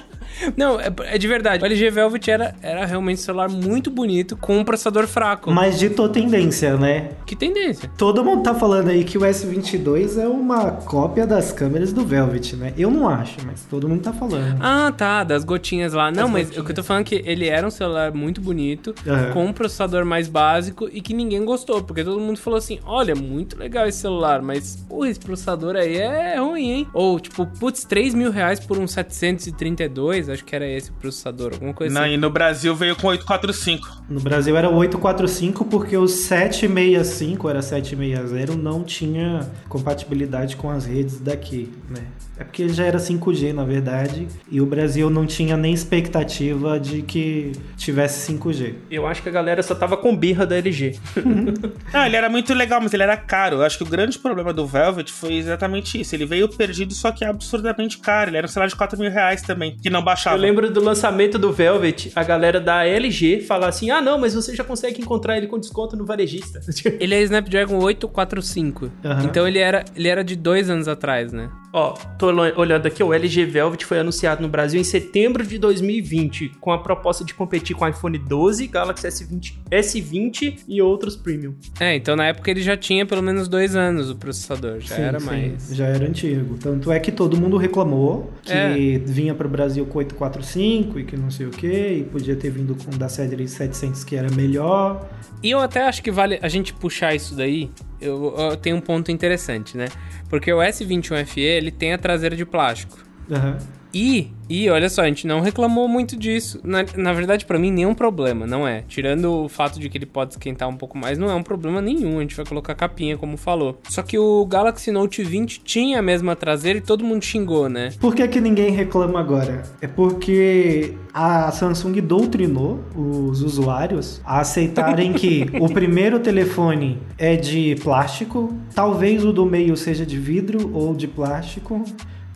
[0.56, 1.62] Não, é, é de verdade.
[1.62, 5.50] O LG Velvet era, era realmente um celular muito bonito, com um processador fraco.
[5.50, 7.10] Mas ditou tendência, né?
[7.26, 7.90] Que tendência.
[7.96, 12.56] Todo mundo tá falando aí que o S22 é uma cópia das câmeras do Velvet,
[12.56, 12.72] né?
[12.76, 14.58] Eu não acho, mas todo mundo tá falando.
[14.60, 16.10] Ah, tá, das gotinhas lá.
[16.10, 16.62] Não, Das mas gotinhas.
[16.62, 19.32] o que eu tô falando é que ele era um celular muito bonito, Aham.
[19.32, 23.14] com um processador mais básico e que ninguém gostou, porque todo mundo falou assim: olha,
[23.14, 26.88] muito legal esse celular, mas, porra, esse processador aí é ruim, hein?
[26.92, 31.52] Ou, tipo, putz, 3 mil reais por um 732, acho que era esse o processador,
[31.54, 32.12] alguma coisa Não, assim.
[32.14, 34.04] e no Brasil veio com 845.
[34.08, 40.84] No Brasil era o 845 porque o 765 era 760 não tinha compatibilidade com as
[40.86, 42.02] redes daqui, né?
[42.36, 47.02] É porque já era 5G, na verdade, e o Brasil não tinha nem expectativa de
[47.02, 48.74] que tivesse 5G.
[48.90, 50.98] Eu acho que a galera só tava com birra da LG.
[51.92, 53.58] Não, ele era muito legal, mas ele era caro.
[53.58, 56.14] Eu acho que o grande problema do Velvet foi exatamente isso.
[56.14, 58.30] Ele veio perdido, só que absurdamente caro.
[58.30, 60.23] Ele era um celular de 4 mil reais também, que não baixava.
[60.32, 64.34] Eu lembro do lançamento do Velvet, a galera da LG falar assim: ah, não, mas
[64.34, 66.60] você já consegue encontrar ele com desconto no varejista.
[67.00, 68.90] Ele é Snapdragon 845.
[69.04, 69.24] Aham.
[69.24, 71.50] Então ele era, ele era de dois anos atrás, né?
[71.72, 76.52] Ó, tô olhando aqui, o LG Velvet foi anunciado no Brasil em setembro de 2020,
[76.60, 81.54] com a proposta de competir com o iPhone 12, Galaxy S20, S20 e outros premium.
[81.80, 85.02] É, então na época ele já tinha pelo menos dois anos o processador, já Sim,
[85.02, 85.68] era sim, mais.
[85.74, 86.56] Já era antigo.
[86.58, 88.98] Tanto é que todo mundo reclamou que É.
[88.98, 92.50] vinha para o Brasil com 845 e que não sei o que, e podia ter
[92.50, 95.08] vindo com da série 700 que era melhor.
[95.42, 97.70] E eu até acho que vale a gente puxar isso daí.
[98.00, 99.86] Eu, eu tenho um ponto interessante, né?
[100.28, 102.98] Porque o S21FE ele tem a traseira de plástico.
[103.30, 103.58] Aham.
[103.94, 106.60] E, e olha só, a gente não reclamou muito disso.
[106.64, 108.82] Na, na verdade, pra mim, nenhum problema, não é.
[108.88, 111.80] Tirando o fato de que ele pode esquentar um pouco mais, não é um problema
[111.80, 112.18] nenhum.
[112.18, 113.78] A gente vai colocar capinha, como falou.
[113.88, 117.92] Só que o Galaxy Note 20 tinha a mesma traseira e todo mundo xingou, né?
[118.00, 119.62] Por que, que ninguém reclama agora?
[119.80, 127.76] É porque a Samsung doutrinou os usuários a aceitarem que o primeiro telefone é de
[127.76, 131.84] plástico, talvez o do meio seja de vidro ou de plástico,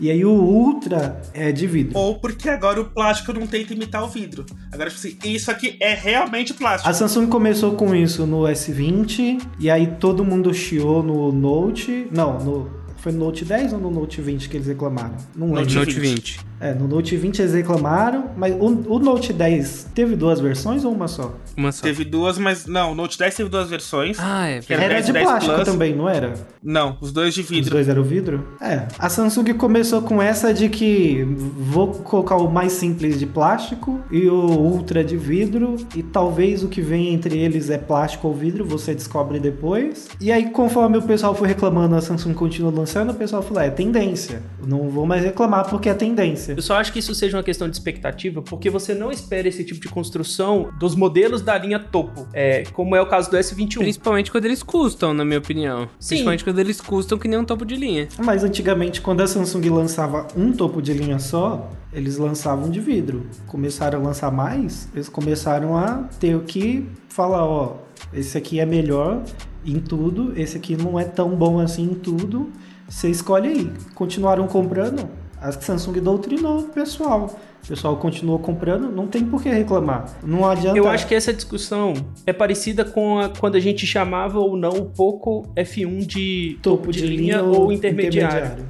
[0.01, 1.99] e aí o Ultra é de vidro.
[1.99, 4.47] Ou porque agora o plástico não tenta imitar o vidro.
[4.73, 6.89] Agora, tipo assim, isso aqui é realmente plástico.
[6.89, 12.07] A Samsung começou com isso no S20, e aí todo mundo chiou no Note.
[12.11, 12.79] Não, no.
[12.99, 15.17] Foi no Note 10 ou no Note 20 que eles reclamaram?
[15.35, 15.63] Não lembro.
[15.63, 16.41] Note Note 20.
[16.61, 16.63] 20.
[16.71, 20.93] É, no Note 20 eles reclamaram, mas o, o Note 10 teve duas versões ou
[20.93, 21.35] uma só?
[21.57, 21.83] Uma só.
[21.83, 24.17] Teve duas, mas não, o Note 10 teve duas versões.
[24.21, 24.61] Ah, é.
[24.69, 25.69] Era Era 10 de 10 plástico Plus.
[25.69, 26.35] também, não era?
[26.63, 27.71] Não, os dois de Os vidro.
[27.71, 28.47] dois eram vidro?
[28.61, 28.87] É.
[28.99, 31.25] A Samsung começou com essa de que
[31.57, 36.69] vou colocar o mais simples de plástico e o Ultra de vidro, e talvez o
[36.69, 40.09] que vem entre eles é plástico ou vidro, você descobre depois.
[40.21, 43.71] E aí, conforme o pessoal foi reclamando, a Samsung continuou lançando, o pessoal falou: é
[43.71, 44.43] tendência.
[44.67, 46.48] Não vou mais reclamar porque é tendência.
[46.53, 49.65] Eu só acho que isso seja uma questão de expectativa, porque você não espera esse
[49.65, 53.79] tipo de construção dos modelos da linha topo, é, como é o caso do S21.
[53.79, 55.89] Principalmente quando eles custam, na minha opinião.
[55.99, 56.09] Sim.
[56.09, 58.09] Principalmente quando eles custam que nem um topo de linha.
[58.19, 63.27] Mas antigamente, quando a Samsung lançava um topo de linha só, eles lançavam de vidro.
[63.47, 67.77] Começaram a lançar mais, eles começaram a ter que falar, ó,
[68.13, 69.23] esse aqui é melhor
[69.65, 72.51] em tudo, esse aqui não é tão bom assim em tudo.
[72.89, 73.73] Você escolhe aí.
[73.95, 75.09] Continuaram comprando,
[75.41, 77.39] a Samsung doutrinou o pessoal.
[77.64, 80.07] O pessoal continuou comprando, não tem por que reclamar.
[80.22, 80.78] Não adianta.
[80.78, 81.93] Eu acho que essa discussão
[82.26, 86.91] é parecida com a- quando a gente chamava ou não o Poco F1 de topo,
[86.93, 88.64] de, linha, ou intermediário.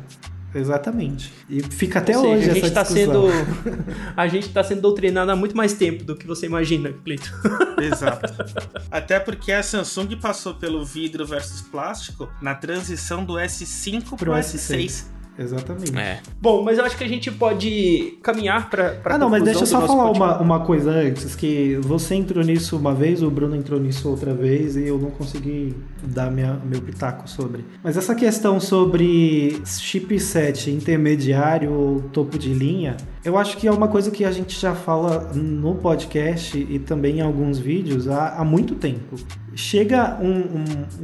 [0.55, 1.31] Exatamente.
[1.49, 3.29] E fica até Ou seja, hoje a gente essa tá discussão.
[3.31, 3.85] sendo
[4.17, 7.31] a gente tá sendo doutrinado há muito mais tempo do que você imagina, Cleito.
[7.79, 8.33] Exato.
[8.91, 14.33] Até porque a Samsung passou pelo vidro versus plástico na transição do S5 pro, Pro
[14.33, 14.75] S6.
[14.75, 15.05] S6.
[15.39, 15.97] Exatamente.
[15.97, 16.21] É.
[16.41, 19.67] Bom, mas eu acho que a gente pode caminhar para Ah, não, mas deixa eu
[19.67, 23.79] só falar uma, uma coisa antes, que você entrou nisso uma vez, o Bruno entrou
[23.79, 27.65] nisso outra vez e eu não consegui dar minha, meu pitaco sobre.
[27.83, 32.97] Mas essa questão sobre chipset intermediário ou topo de linha,
[33.29, 37.19] eu acho que é uma coisa que a gente já fala no podcast e também
[37.19, 39.17] em alguns vídeos há, há muito tempo.
[39.55, 40.29] Chega um-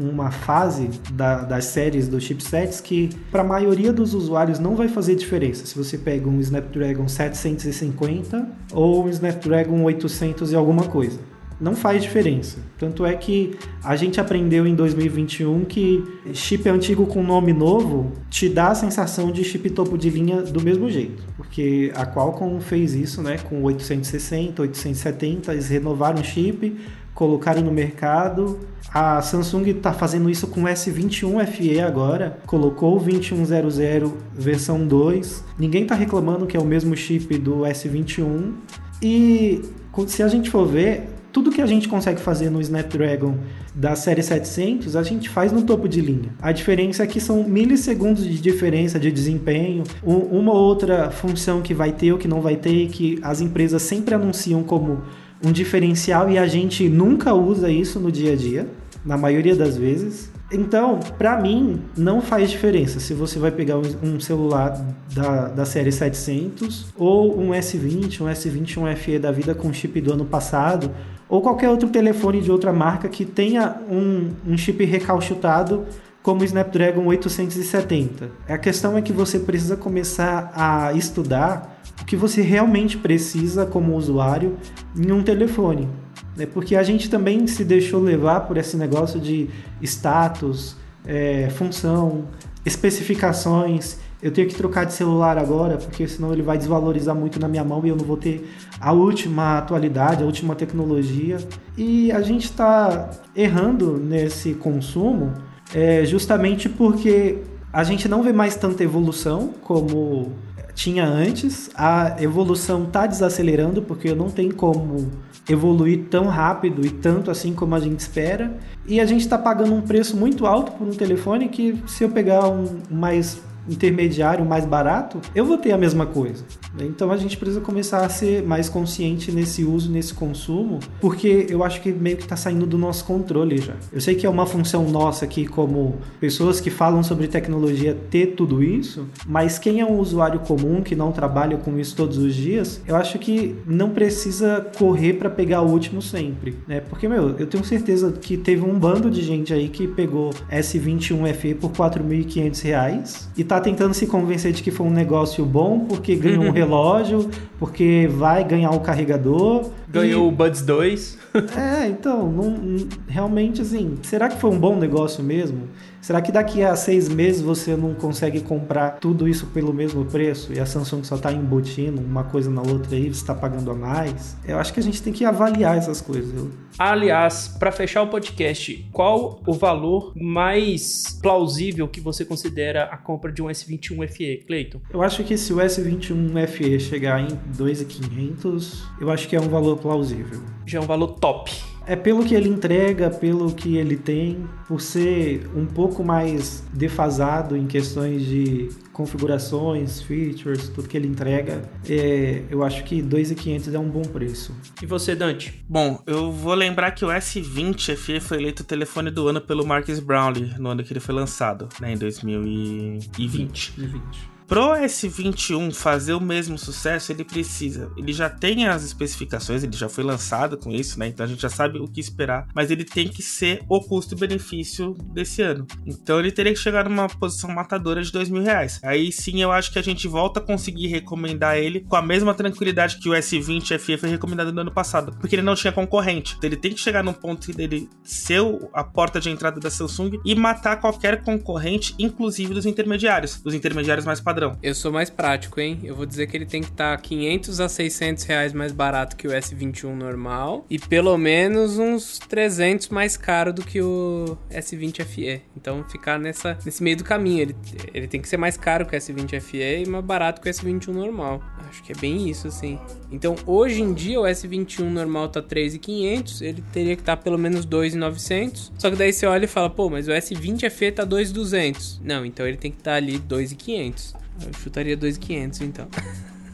[0.05, 4.75] um- uma fase da- das séries dos chipsets que para a maioria dos usuários não
[4.77, 10.85] vai fazer diferença se você pega um Snapdragon 750 ou um Snapdragon 800 e alguma
[10.85, 11.19] coisa.
[11.65, 12.59] Não faz diferença.
[12.79, 16.05] Tanto é que a gente aprendeu em 2021 que
[16.35, 20.63] chip antigo com nome novo te dá a sensação de chip topo de linha do
[20.63, 21.23] mesmo jeito.
[21.39, 26.77] Porque a Qualcomm fez isso né, com o 860, 870, eles renovaram o chip
[27.15, 28.59] colocarem no mercado.
[28.93, 35.43] A Samsung está fazendo isso com o S21 FE agora, colocou o 2100 versão 2.
[35.59, 38.53] Ninguém está reclamando que é o mesmo chip do S21.
[39.01, 39.63] E
[40.07, 43.37] se a gente for ver, tudo que a gente consegue fazer no Snapdragon
[43.75, 46.33] da série 700, a gente faz no topo de linha.
[46.41, 51.75] A diferença é que são milissegundos de diferença de desempenho, uma ou outra função que
[51.75, 55.03] vai ter ou que não vai ter, que as empresas sempre anunciam como
[55.45, 58.69] um diferencial e a gente nunca usa isso no dia a dia,
[59.05, 60.31] na maioria das vezes.
[60.53, 64.79] Então, para mim, não faz diferença se você vai pegar um celular
[65.15, 70.13] da, da série 700 ou um S20, um S21 FE da vida com chip do
[70.13, 70.91] ano passado,
[71.29, 75.85] ou qualquer outro telefone de outra marca que tenha um, um chip recalchutado
[76.23, 78.31] como o Snapdragon 870.
[78.49, 83.97] A questão é que você precisa começar a estudar o que você realmente precisa como
[83.97, 84.57] usuário
[84.97, 85.89] em um telefone.
[86.37, 86.47] Né?
[86.47, 89.49] Porque a gente também se deixou levar por esse negócio de
[89.83, 90.77] status,
[91.07, 92.25] é, função,
[92.65, 93.99] especificações.
[94.23, 97.63] Eu tenho que trocar de celular agora, porque senão ele vai desvalorizar muito na minha
[97.63, 101.37] mão e eu não vou ter a última atualidade, a última tecnologia.
[101.77, 105.33] E a gente está errando nesse consumo
[105.75, 107.39] é, justamente porque
[107.73, 110.33] a gente não vê mais tanta evolução como
[110.75, 111.71] tinha antes.
[111.75, 115.11] A evolução está desacelerando porque não tem como
[115.49, 118.57] evoluir tão rápido e tanto assim como a gente espera.
[118.87, 122.11] E a gente está pagando um preço muito alto por um telefone que, se eu
[122.11, 126.45] pegar um mais intermediário mais barato, eu vou ter a mesma coisa.
[126.81, 131.63] Então a gente precisa começar a ser mais consciente nesse uso, nesse consumo, porque eu
[131.63, 133.75] acho que meio que está saindo do nosso controle já.
[133.93, 138.29] Eu sei que é uma função nossa aqui, como pessoas que falam sobre tecnologia, ter
[138.35, 142.35] tudo isso, mas quem é um usuário comum que não trabalha com isso todos os
[142.35, 146.81] dias, eu acho que não precisa correr para pegar o último sempre, né?
[146.81, 151.33] Porque, meu, eu tenho certeza que teve um bando de gente aí que pegou S21
[151.35, 155.45] FE por R$ 4.500 e tá tá tentando se convencer de que foi um negócio
[155.45, 159.71] bom porque ganhou um relógio, porque vai ganhar o um carregador.
[159.89, 160.29] Ganhou e...
[160.29, 161.19] o Buds 2.
[161.57, 165.69] é, então, não, realmente assim, será que foi um bom negócio mesmo?
[166.05, 170.53] Será que daqui a seis meses você não consegue comprar tudo isso pelo mesmo preço
[170.53, 173.75] e a Samsung só está embutindo uma coisa na outra aí, você está pagando a
[173.75, 174.37] mais?
[174.47, 176.53] Eu acho que a gente tem que avaliar essas coisas.
[176.79, 183.33] Aliás, para fechar o podcast, qual o valor mais plausível que você considera a compra
[183.33, 184.83] de um S21 FE, Cleiton?
[184.93, 189.49] Eu acho que se o S21 FE chegar em 2.500, eu acho que é um
[189.49, 190.43] valor plausível.
[190.67, 191.51] Já é um valor top.
[191.87, 197.57] É pelo que ele entrega, pelo que ele tem, por ser um pouco mais defasado
[197.57, 203.79] em questões de configurações, features, tudo que ele entrega, é, eu acho que 2.500 é
[203.79, 204.55] um bom preço.
[204.81, 205.65] E você, Dante?
[205.69, 209.67] Bom, eu vou lembrar que o S20 FE foi eleito o telefone do ano pelo
[209.67, 213.73] Marcus Brownlee no ano que ele foi lançado, né, em 2020.
[213.77, 214.34] 2020.
[214.47, 217.91] Pro S21 fazer o mesmo sucesso, ele precisa.
[217.97, 221.09] Ele já tem as especificações, ele já foi lançado com isso, né?
[221.09, 222.47] Então a gente já sabe o que esperar.
[222.55, 225.67] Mas ele tem que ser o custo-benefício desse ano.
[225.87, 228.81] Então ele teria que chegar numa posição matadora de dois mil reais.
[228.83, 232.35] Aí sim eu acho que a gente volta a conseguir recomendar ele com a mesma
[232.35, 235.17] tranquilidade que o S20 FE foi recomendado no ano passado.
[235.19, 236.35] Porque ele não tinha concorrente.
[236.37, 238.43] Então ele tem que chegar num ponto dele ser
[238.75, 243.41] a porta de entrada da Samsung e matar qualquer concorrente, inclusive dos intermediários.
[243.43, 244.59] Os intermediários mais padrões padrão.
[244.63, 245.79] Eu sou mais prático, hein?
[245.85, 249.17] Eu vou dizer que ele tem que estar tá 500 a 600 reais mais barato
[249.17, 255.05] que o S21 normal e pelo menos uns 300 mais caro do que o S20
[255.05, 255.43] FE.
[255.57, 257.43] Então ficar nessa, nesse meio do caminho.
[257.43, 257.57] Ele,
[257.93, 260.53] ele tem que ser mais caro que o S20 FE e mais barato que o
[260.53, 261.41] S21 normal.
[261.69, 262.79] Acho que é bem isso, assim.
[263.11, 267.39] Então hoje em dia o S21 normal tá 3,500, ele teria que estar tá pelo
[267.39, 268.73] menos 2,900.
[268.79, 272.01] Só que daí você olha e fala, pô, mas o S20 FE tá 2,200.
[272.03, 274.24] Não, então ele tem que estar tá ali 2,500.
[274.43, 275.87] Eu chutaria 2,500 então.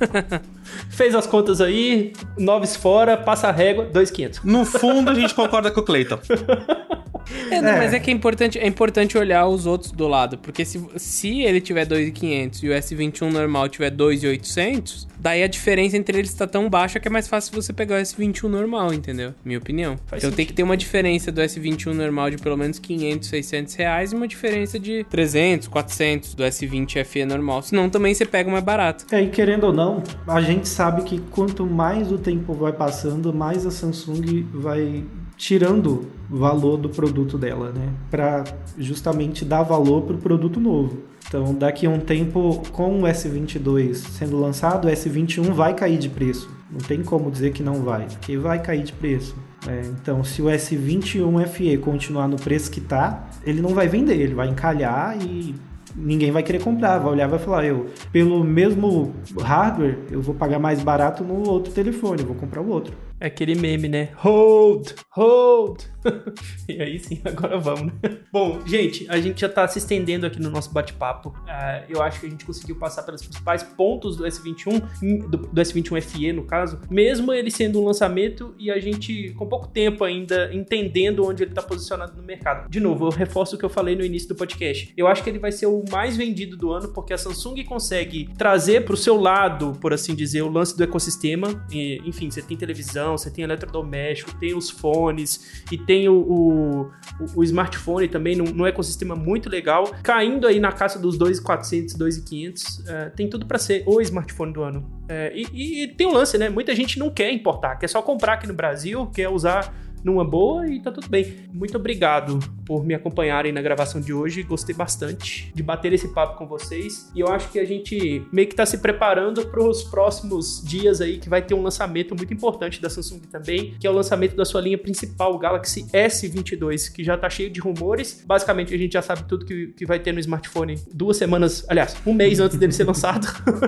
[0.91, 4.43] Fez as contas aí, noves fora, passa a régua, 2,500.
[4.45, 6.19] No fundo, a gente concorda com o Cleiton.
[7.51, 7.79] É, não, é.
[7.79, 11.43] mas é que é importante, é importante olhar os outros do lado, porque se, se
[11.43, 16.47] ele tiver 2.500 e o S21 normal tiver 2.800, daí a diferença entre eles está
[16.47, 19.35] tão baixa que é mais fácil você pegar o S21 normal, entendeu?
[19.45, 19.97] Minha opinião.
[20.07, 20.37] Faz então sentido.
[20.37, 24.17] tem que ter uma diferença do S21 normal de pelo menos 500, 600 reais e
[24.17, 27.63] uma diferença de 300, 400 do S20 FE normal.
[27.63, 29.07] Senão também você pega mais barato.
[29.13, 33.33] É, e querendo ou não, a gente sabe que quanto mais o tempo vai passando,
[33.33, 35.05] mais a Samsung vai
[35.41, 37.89] tirando valor do produto dela, né?
[38.11, 38.45] Para
[38.77, 40.99] justamente dar valor para o produto novo.
[41.27, 46.11] Então, daqui a um tempo, com o S22 sendo lançado, o S21 vai cair de
[46.11, 46.51] preço.
[46.71, 49.35] Não tem como dizer que não vai, porque vai cair de preço.
[49.67, 54.21] É, então, se o S21 FE continuar no preço que tá, ele não vai vender,
[54.21, 55.55] ele vai encalhar e
[55.97, 60.59] ninguém vai querer comprar, vai olhar vai falar, eu, pelo mesmo hardware, eu vou pagar
[60.59, 62.95] mais barato no outro telefone, eu vou comprar o outro.
[63.21, 64.09] É aquele meme, né?
[64.17, 65.83] Hold, hold.
[66.67, 68.19] e aí sim, agora vamos, né?
[68.33, 71.29] Bom, gente, a gente já tá se estendendo aqui no nosso bate-papo.
[71.29, 75.61] Uh, eu acho que a gente conseguiu passar pelos principais pontos do S21, do, do,
[75.61, 80.03] S21 FE, no caso, mesmo ele sendo um lançamento e a gente, com pouco tempo
[80.03, 82.71] ainda, entendendo onde ele tá posicionado no mercado.
[82.71, 84.95] De novo, eu reforço o que eu falei no início do podcast.
[84.97, 88.31] Eu acho que ele vai ser o mais vendido do ano porque a Samsung consegue
[88.39, 91.67] trazer pro seu lado, por assim dizer, o lance do ecossistema.
[91.71, 96.91] E, enfim, você tem televisão você tem eletrodoméstico, tem os fones e tem o, o,
[97.37, 102.89] o smartphone também num, num, ecossistema muito legal, caindo aí na casa dos 2.400, 2.500.
[102.89, 105.01] É, tem tudo para ser o smartphone do ano.
[105.09, 106.49] É, e, e tem um lance, né?
[106.49, 109.75] Muita gente não quer importar, quer só comprar aqui no Brasil, quer usar
[110.05, 111.37] numa boa e tá tudo bem.
[111.53, 114.43] Muito obrigado por me acompanharem na gravação de hoje.
[114.43, 117.11] Gostei bastante de bater esse papo com vocês.
[117.15, 121.01] E eu acho que a gente meio que tá se preparando para os próximos dias
[121.01, 124.37] aí, que vai ter um lançamento muito importante da Samsung também, que é o lançamento
[124.37, 128.25] da sua linha principal, o Galaxy S22, que já tá cheio de rumores.
[128.27, 131.97] Basicamente, a gente já sabe tudo que, que vai ter no smartphone duas semanas, aliás,
[132.07, 133.27] um mês antes dele ser lançado.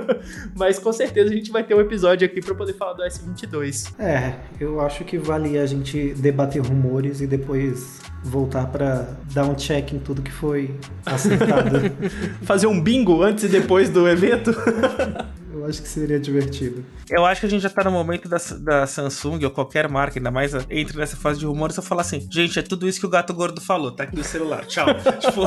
[0.57, 3.95] Mas com certeza a gente vai ter um episódio aqui para poder falar do S22.
[3.99, 9.55] É, eu acho que vale a gente debater rumores e depois voltar para dar um
[9.55, 11.81] check em tudo que foi acertado.
[12.43, 14.55] Fazer um bingo antes e depois do evento?
[15.73, 16.85] Eu acho que seria divertido.
[17.11, 20.18] Eu acho que a gente já tá no momento da, da Samsung ou qualquer marca,
[20.18, 23.07] ainda mais entre nessa fase de rumores, eu falar assim: gente, é tudo isso que
[23.07, 24.87] o gato gordo falou, tá aqui o celular, tchau.
[25.18, 25.43] tipo.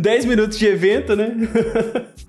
[0.00, 1.36] 10 minutos de evento, né?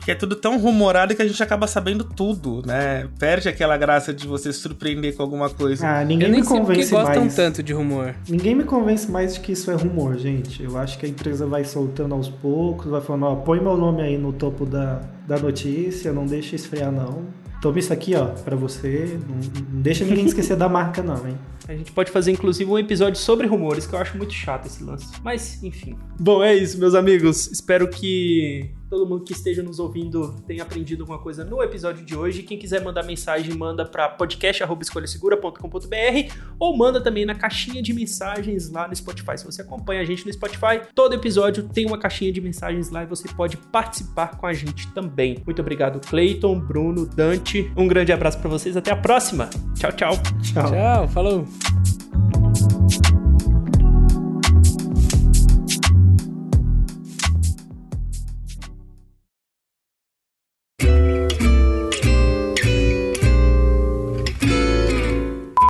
[0.05, 3.09] que é tudo tão rumorado que a gente acaba sabendo tudo, né?
[3.19, 5.85] Perde aquela graça de você se surpreender com alguma coisa.
[5.85, 7.07] Ah, ninguém me convence mais.
[7.07, 8.15] gostam tanto de rumor.
[8.29, 10.63] Ninguém me convence mais de que isso é rumor, gente.
[10.63, 14.01] Eu acho que a empresa vai soltando aos poucos, vai falando, ó, põe meu nome
[14.01, 17.25] aí no topo da, da notícia, não deixe esfriar não.
[17.61, 19.19] Toma isso aqui, ó, para você.
[19.27, 21.37] Não, não, deixa ninguém esquecer da marca, não, hein?
[21.67, 24.83] A gente pode fazer, inclusive, um episódio sobre rumores, que eu acho muito chato esse
[24.83, 25.07] lance.
[25.23, 25.97] Mas, enfim.
[26.19, 27.51] Bom, é isso, meus amigos.
[27.51, 32.15] Espero que todo mundo que esteja nos ouvindo tenha aprendido alguma coisa no episódio de
[32.15, 32.43] hoje.
[32.43, 38.87] Quem quiser mandar mensagem, manda para podcast@escolhasegura.com.br ou manda também na caixinha de mensagens lá
[38.87, 39.37] no Spotify.
[39.37, 43.03] Se você acompanha a gente no Spotify, todo episódio tem uma caixinha de mensagens lá
[43.03, 45.41] e você pode participar com a gente também.
[45.45, 47.71] Muito obrigado, Clayton, Bruno, Dante.
[47.75, 49.49] Um grande abraço para vocês, até a próxima.
[49.75, 50.13] Tchau, tchau.
[50.41, 50.71] Tchau.
[50.71, 52.06] Tchau, falou.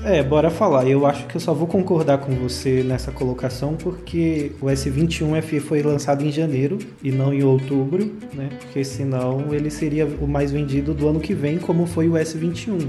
[0.07, 0.87] É, bora falar.
[0.87, 5.59] Eu acho que eu só vou concordar com você nessa colocação porque o S21 FE
[5.59, 8.47] foi lançado em janeiro e não em outubro, né?
[8.61, 12.87] Porque senão ele seria o mais vendido do ano que vem, como foi o S21.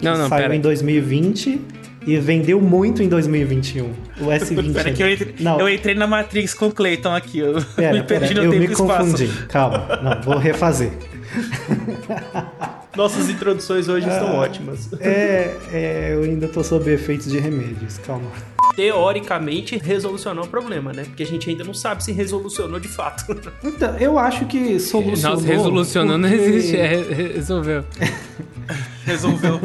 [0.00, 0.54] Não, não, Saiu pera.
[0.54, 1.60] em 2020
[2.06, 3.86] e vendeu muito em 2021.
[4.20, 4.70] O S20.
[4.72, 5.60] Pera que eu entrei, não.
[5.60, 7.40] eu entrei na Matrix com o Clayton aqui.
[7.40, 9.28] Eu pera, me perdi pera, no eu tempo me confundi.
[9.48, 10.92] Calma, não, vou refazer.
[12.96, 14.88] Nossas introduções hoje ah, estão ótimas.
[15.00, 18.30] É, é, eu ainda tô sob efeitos de remédios, calma.
[18.74, 21.04] Teoricamente, resolucionou o problema, né?
[21.04, 23.24] Porque a gente ainda não sabe se resolucionou de fato.
[23.62, 25.36] Então, eu acho que solucionou.
[25.36, 26.36] Nossa, resolucionou porque...
[26.36, 27.02] não existe, é,
[27.34, 27.84] resolveu.
[29.04, 29.60] resolveu.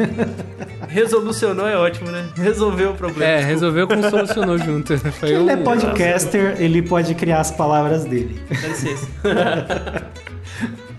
[0.87, 2.29] Resolucionou é ótimo, né?
[2.35, 3.31] Resolveu o problema.
[3.31, 4.97] É, resolveu com solucionou junto.
[5.19, 8.39] Foi ele é podcaster, ele pode criar as palavras dele.
[8.49, 9.07] Dá licença.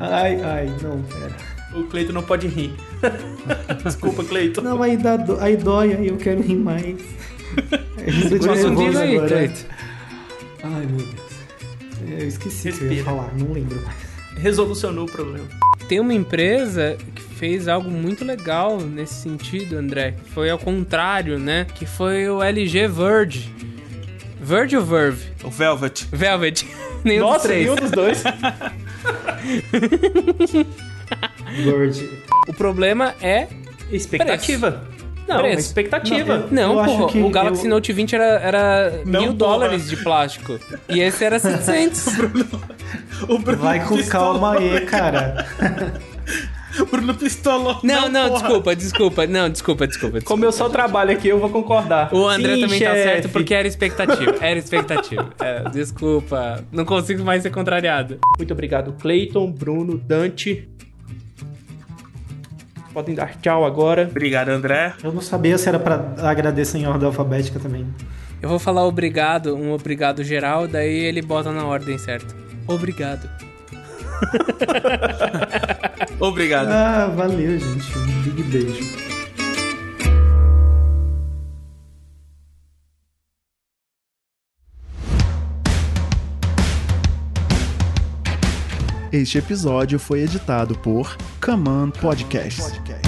[0.00, 1.55] ai, ai, não, pera.
[1.76, 2.72] O Cleito não pode rir.
[3.84, 4.62] Desculpa, Cleito.
[4.62, 6.96] Não, aí, dá, aí dói, aí eu quero rir mais.
[7.96, 9.28] De nervoso aí, agora.
[9.28, 9.66] Cleito.
[10.62, 12.20] Ai, meu Deus.
[12.20, 13.96] Eu esqueci o que eu ia falar, não lembro mais.
[14.36, 15.46] Resolucionou o problema.
[15.88, 20.14] Tem uma empresa que fez algo muito legal nesse sentido, André.
[20.34, 21.66] Foi ao contrário, né?
[21.74, 23.54] Que foi o LG Verge.
[24.40, 25.26] Verge ou Verve?
[25.42, 26.06] O Velvet.
[26.12, 26.66] Velvet.
[27.04, 27.64] nenhum Nossa, dos três.
[27.64, 28.22] nenhum dos dois.
[32.48, 33.48] O problema é
[33.90, 34.72] expectativa.
[34.72, 34.96] Preço.
[35.28, 35.60] Não, preço.
[35.60, 36.46] expectativa.
[36.50, 37.70] Não, não porra, o Galaxy eu...
[37.70, 40.58] Note 20 era, era não, mil dólares de plástico.
[40.88, 42.06] E esse era 700.
[42.06, 42.62] o Bruno,
[43.28, 45.46] o Bruno Vai com calma aí, cara.
[46.78, 47.80] O Bruno pistolou.
[47.82, 49.26] Não, não, não desculpa, desculpa.
[49.26, 50.20] Não, desculpa, desculpa, desculpa.
[50.20, 52.12] Como eu só trabalho aqui, eu vou concordar.
[52.12, 52.96] O André Sim, também chefe.
[52.96, 54.36] tá certo porque era expectativa.
[54.40, 55.30] Era expectativa.
[55.40, 56.64] É, desculpa.
[56.70, 58.18] Não consigo mais ser contrariado.
[58.36, 60.68] Muito obrigado, Clayton, Bruno, Dante.
[62.96, 64.08] Podem dar tchau agora.
[64.10, 64.94] Obrigado, André.
[65.04, 67.86] Eu não sabia se era pra agradecer em ordem alfabética também.
[68.40, 72.34] Eu vou falar obrigado, um obrigado geral, daí ele bota na ordem certa.
[72.66, 73.28] Obrigado.
[76.18, 76.70] Obrigado.
[76.70, 77.98] Ah, valeu, gente.
[77.98, 79.15] Um big beijo.
[89.16, 93.05] Este episódio foi editado por Command Podcast.